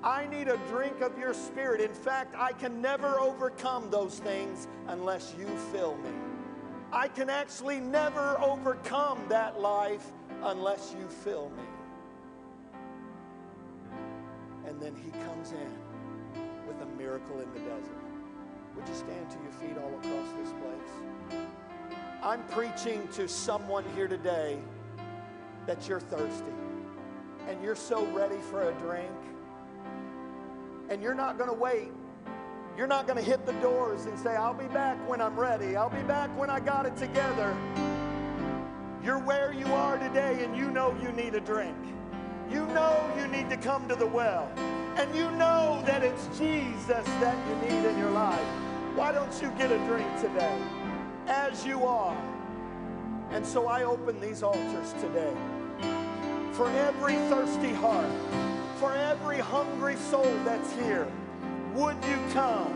I 0.02 0.26
need 0.26 0.48
a 0.48 0.56
drink 0.68 1.00
of 1.00 1.18
your 1.18 1.34
spirit. 1.34 1.80
In 1.80 1.92
fact, 1.92 2.34
I 2.36 2.52
can 2.52 2.80
never 2.80 3.18
overcome 3.20 3.90
those 3.90 4.18
things 4.18 4.66
unless 4.88 5.34
you 5.38 5.46
fill 5.72 5.96
me. 5.98 6.10
I 6.92 7.08
can 7.08 7.30
actually 7.30 7.80
never 7.80 8.40
overcome 8.40 9.20
that 9.28 9.60
life 9.60 10.12
unless 10.42 10.94
you 10.98 11.06
fill 11.08 11.50
me 11.50 11.64
and 14.68 14.80
then 14.80 14.94
he 15.02 15.10
comes 15.24 15.52
in 15.52 15.70
with 16.66 16.80
a 16.82 16.86
miracle 16.96 17.40
in 17.40 17.52
the 17.54 17.60
desert. 17.60 18.07
Would 18.76 18.88
you 18.88 18.94
stand 18.94 19.30
to 19.30 19.36
your 19.42 19.52
feet 19.52 19.76
all 19.78 19.92
across 19.98 20.32
this 20.40 20.52
place? 20.52 21.42
I'm 22.22 22.42
preaching 22.44 23.06
to 23.12 23.28
someone 23.28 23.84
here 23.94 24.08
today 24.08 24.58
that 25.66 25.88
you're 25.88 26.00
thirsty 26.00 26.44
and 27.48 27.62
you're 27.62 27.76
so 27.76 28.04
ready 28.06 28.38
for 28.50 28.68
a 28.68 28.72
drink 28.74 29.10
and 30.88 31.02
you're 31.02 31.14
not 31.14 31.38
going 31.38 31.50
to 31.50 31.56
wait. 31.56 31.92
You're 32.76 32.86
not 32.86 33.06
going 33.06 33.18
to 33.18 33.24
hit 33.24 33.44
the 33.44 33.52
doors 33.54 34.06
and 34.06 34.18
say, 34.18 34.36
I'll 34.36 34.54
be 34.54 34.66
back 34.66 34.96
when 35.08 35.20
I'm 35.20 35.38
ready. 35.38 35.76
I'll 35.76 35.90
be 35.90 36.02
back 36.02 36.30
when 36.38 36.48
I 36.48 36.60
got 36.60 36.86
it 36.86 36.96
together. 36.96 37.56
You're 39.02 39.18
where 39.18 39.52
you 39.52 39.66
are 39.66 39.98
today 39.98 40.44
and 40.44 40.56
you 40.56 40.70
know 40.70 40.96
you 41.02 41.10
need 41.12 41.34
a 41.34 41.40
drink. 41.40 41.76
You 42.50 42.66
know 42.68 43.12
you 43.18 43.26
need 43.28 43.50
to 43.50 43.56
come 43.56 43.88
to 43.88 43.96
the 43.96 44.06
well 44.06 44.50
and 44.98 45.14
you 45.14 45.30
know 45.32 45.80
that 45.86 46.02
it's 46.02 46.26
Jesus 46.38 47.04
that 47.20 47.36
you 47.48 47.70
need 47.70 47.88
in 47.88 47.96
your 47.98 48.10
life, 48.10 48.40
why 48.96 49.12
don't 49.12 49.32
you 49.40 49.48
get 49.56 49.70
a 49.70 49.78
drink 49.86 50.08
today 50.20 50.60
as 51.28 51.64
you 51.64 51.84
are? 51.84 52.16
And 53.30 53.46
so 53.46 53.68
I 53.68 53.84
open 53.84 54.20
these 54.20 54.42
altars 54.42 54.92
today 54.94 55.32
for 56.52 56.68
every 56.70 57.14
thirsty 57.30 57.72
heart, 57.72 58.10
for 58.80 58.92
every 58.92 59.38
hungry 59.38 59.94
soul 59.94 60.32
that's 60.44 60.72
here. 60.72 61.06
Would 61.74 61.96
you 62.04 62.18
come? 62.32 62.74